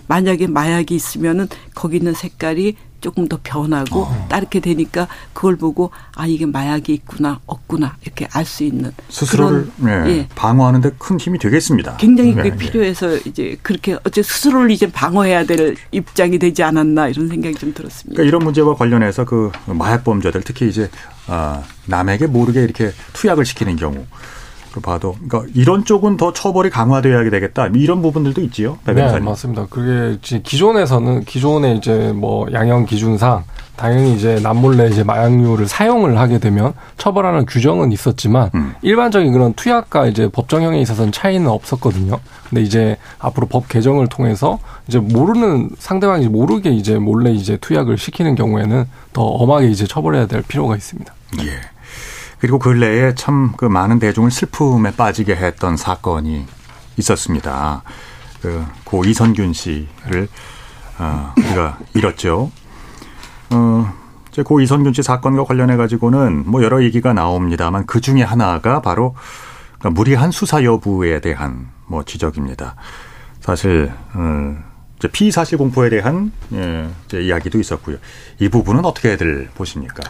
[0.08, 6.46] 만약에 마약이 있으면은 거기 있는 색깔이 조금 더 변하고 따르게 되니까 그걸 보고 아 이게
[6.46, 10.28] 마약이 있구나 없구나 이렇게 알 수 있는 스스로를 그런 예, 예.
[10.34, 11.96] 방어하는데 큰 힘이 되겠습니다.
[11.98, 12.56] 굉장히 네, 그게 네.
[12.56, 18.14] 필요해서 이제 그렇게 어째 스스로를 이제 방어해야 될 입장이 되지 않았나 이런 생각이 좀 들었습니다.
[18.14, 20.88] 그러니까 이런 문제와 관련해서 그 마약 범죄들 특히 이제
[21.26, 24.06] 아, 남에게 모르게 이렇게 투약을 시키는 경우 그
[24.80, 28.78] 봐도 그러니까 이런 쪽은 더 처벌이 강화돼야 되겠다 이런 부분들도 있지요.
[28.84, 29.24] 배 네, 변호사님.
[29.24, 29.66] 맞습니다.
[29.70, 33.44] 그게 이제 기존에서는 기존의 이제 뭐 양형 기준상
[33.76, 38.74] 당연히 이제 남몰래 이제 마약류를 사용을 하게 되면 처벌하는 규정은 있었지만 음.
[38.82, 42.18] 일반적인 그런 투약과 이제 법정형에 있어서는 차이는 없었거든요.
[42.48, 44.58] 근데 이제 앞으로 법 개정을 통해서
[44.88, 50.42] 이제 모르는 상대방이 모르게 이제 몰래 이제 투약을 시키는 경우에는 더 엄하게 이제 처벌해야 될
[50.42, 51.12] 필요가 있습니다.
[51.40, 51.75] 예.
[52.38, 56.46] 그리고 근래에 참 그 많은 대중을 슬픔에 빠지게 했던 사건이
[56.98, 57.82] 있었습니다.
[58.84, 60.28] 그고 이선균 씨를
[60.98, 62.50] 어, 우리가 잃었죠.
[63.50, 63.92] 어,
[64.30, 69.14] 이제 고 이선균 씨 사건과 관련해 가지고는 뭐 여러 얘기가 나옵니다만 그 중에 하나가 바로
[69.78, 72.76] 그러니까 무리한 수사 여부에 대한 뭐 지적입니다.
[73.40, 74.56] 사실 어,
[74.98, 77.96] 이제 피사실 공포에 대한 예, 이제 이야기도 있었고요.
[78.38, 80.02] 이 부분은 어떻게들 보십니까?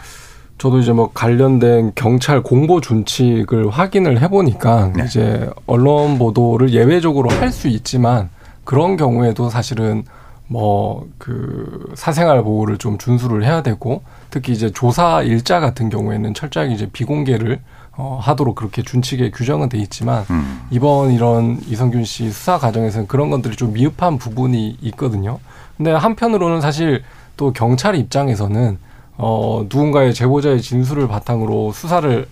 [0.57, 5.03] 저도 이제 뭐 관련된 경찰 공보 준칙을 확인을 해보니까 네.
[5.05, 8.29] 이제 언론 보도를 예외적으로 할 수 있지만
[8.63, 10.03] 그런 경우에도 사실은
[10.47, 16.73] 뭐 그 사생활 보호를 좀 준수를 해야 되고 특히 이제 조사 일자 같은 경우에는 철저하게
[16.73, 17.59] 이제 비공개를
[17.97, 20.61] 어, 하도록 그렇게 준칙에 규정은 돼 있지만 음.
[20.69, 25.39] 이번 이런 이성균 씨 수사 과정에서는 그런 것들이 좀 미흡한 부분이 있거든요.
[25.75, 27.03] 근데 한편으로는 사실
[27.35, 28.77] 또 경찰 입장에서는
[29.17, 32.27] 어, 누군가의 제보자의 진술을 바탕으로 수사를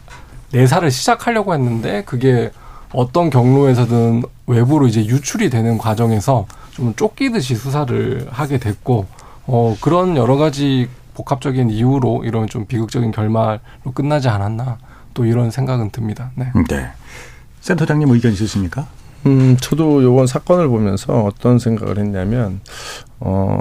[0.52, 2.52] 내사를 시작하려고 했는데 그게
[2.94, 9.08] 어떤 경로에서든 외부로 이제 유출이 되는 과정에서 좀 쫓기듯이 수사를 하게 됐고
[9.48, 13.60] 어, 그런 여러 가지 복합적인 이유로 이런 좀 비극적인 결말로
[13.94, 14.78] 끝나지 않았나
[15.14, 16.32] 또 이런 생각은 듭니다.
[16.36, 16.52] 네.
[16.70, 16.90] 네.
[17.62, 18.88] 센터장님 의견 있으십니까?
[19.26, 22.60] 음, 저도 요번 사건을 보면서 어떤 생각을 했냐면,
[23.20, 23.60] 어,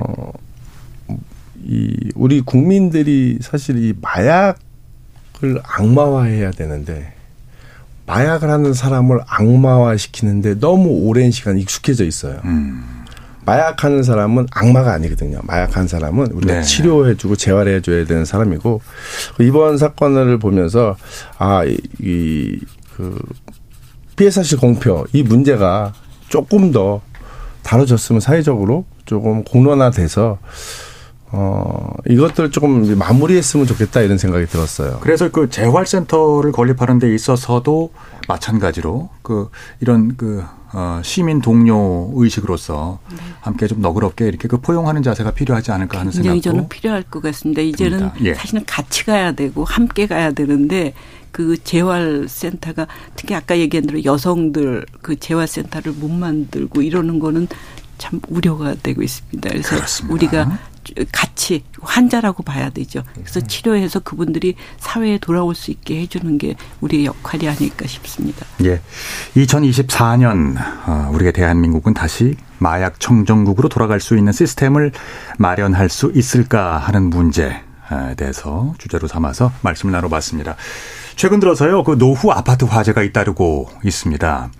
[1.67, 7.15] 이, 우리 국민들이 사실 이 마약을 악마화해야 되는데,
[8.07, 12.41] 마약을 하는 사람을 악마화 시키는데 너무 오랜 시간 익숙해져 있어요.
[13.47, 15.41] 마약하는 사람은 악마가 아니거든요.
[15.45, 16.63] 마약한 사람은 우리가 네.
[16.63, 18.81] 치료해주고 재활해줘야 되는 사람이고
[19.41, 20.97] 이번 사건을 보면서
[21.39, 22.59] 아이그
[24.17, 25.93] 피해 사실 공표 이 문제가
[26.29, 27.03] 조금 더
[27.63, 30.39] 다뤄졌으면 사회적으로 조금 공론화돼서
[31.37, 34.99] 어 이것들 조금 마무리했으면 좋겠다 이런 생각이 들었어요.
[35.01, 37.91] 그래서 그 재활센터를 건립하는 데 있어서도
[38.29, 39.49] 마찬가지로 그
[39.81, 42.99] 이런 그 어, 시민 동료 의식으로서
[43.41, 47.23] 함께 좀 너그럽게 이렇게 그 포용하는 자세가 필요하지 않을까 하는 굉장히 생각도 저는 필요할 것
[47.23, 47.63] 같습니다.
[47.63, 48.11] 이제는.
[48.23, 48.35] 예.
[48.35, 50.95] 사실은 같이 가야 되고 함께 가야 되는데
[51.31, 57.47] 그 재활센터가 특히 아까 얘기한 대로 여성들 그 재활센터를 못 만들고 이러는 거는
[57.99, 59.49] 참 우려가 되고 있습니다.
[59.51, 60.59] 그래서 우리가
[61.13, 63.03] 같이 환자라고 봐야 되죠.
[63.15, 63.47] 그래서 음.
[63.47, 68.47] 치료해서 그분들이 사회에 돌아올 수 있게 해주는 게 우리의 역할이 아닐까 싶습니다.
[68.65, 68.81] 예.
[69.37, 70.57] 2024년
[70.87, 74.93] 어, 우리의 대한민국은 다시 마약 청정국으로 돌아갈 수 있는 시스템을
[75.39, 77.63] 마련할 수 있을까 하는 문제에
[78.17, 80.57] 대해서 주제로 삼아서 말씀을 나눠봤습니다.
[81.17, 84.51] 최근 들어서요, 그 노후 아파트 화재가 잇따르고 있습니다.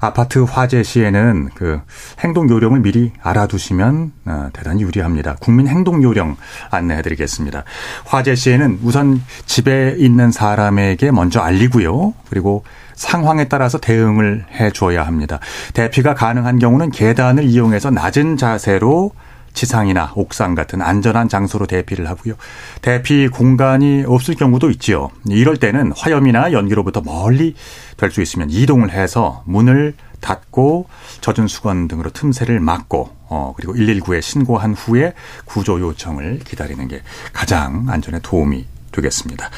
[0.00, 1.80] 아파트 화재 시에는 그
[2.20, 5.36] 행동 요령을 미리 알아두시면 어, 대단히 유리합니다.
[5.40, 6.36] 국민 행동 요령
[6.70, 7.64] 안내해 드리겠습니다.
[8.04, 12.14] 화재 시에는 우선 집에 있는 사람에게 먼저 알리고요.
[12.28, 15.38] 그리고 상황에 따라서 대응을 해 줘야 합니다.
[15.74, 19.12] 대피가 가능한 경우는 계단을 이용해서 낮은 자세로
[19.56, 22.34] 지상이나 옥상 같은 안전한 장소로 대피를 하고요.
[22.82, 25.08] 대피 공간이 없을 경우도 있지요.
[25.28, 27.54] 이럴 때는 화염이나 연기로부터 멀리
[27.96, 30.88] 될 수 있으면 이동을 해서 문을 닫고
[31.22, 35.14] 젖은 수건 등으로 틈새를 막고 어 그리고 119에 신고한 후에
[35.46, 37.02] 구조 요청을 기다리는 게
[37.32, 39.50] 가장 안전에 도움이 되겠습니다.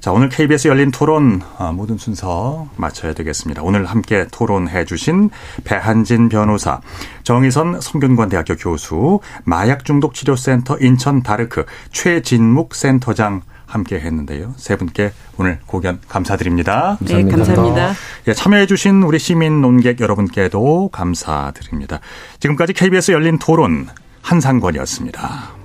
[0.00, 3.62] 자, 오늘 KBS 열린 토론 어, 모든 순서 마쳐야 되겠습니다.
[3.62, 5.30] 오늘 함께 토론해 주신
[5.64, 6.80] 배한진 변호사,
[7.24, 14.54] 정의선 성균관대학교 교수, 마약중독치료센터 인천 다르크 최진묵 센터장 함께 했는데요.
[14.56, 16.96] 세 분께 오늘 고견 감사드립니다.
[17.00, 17.92] 네, 감사합니다.
[18.28, 22.00] 예, 참여해 주신 우리 시민 논객 여러분께도 감사드립니다.
[22.40, 23.88] 지금까지 KBS 열린 토론
[24.22, 25.57] 한상권이었습니다.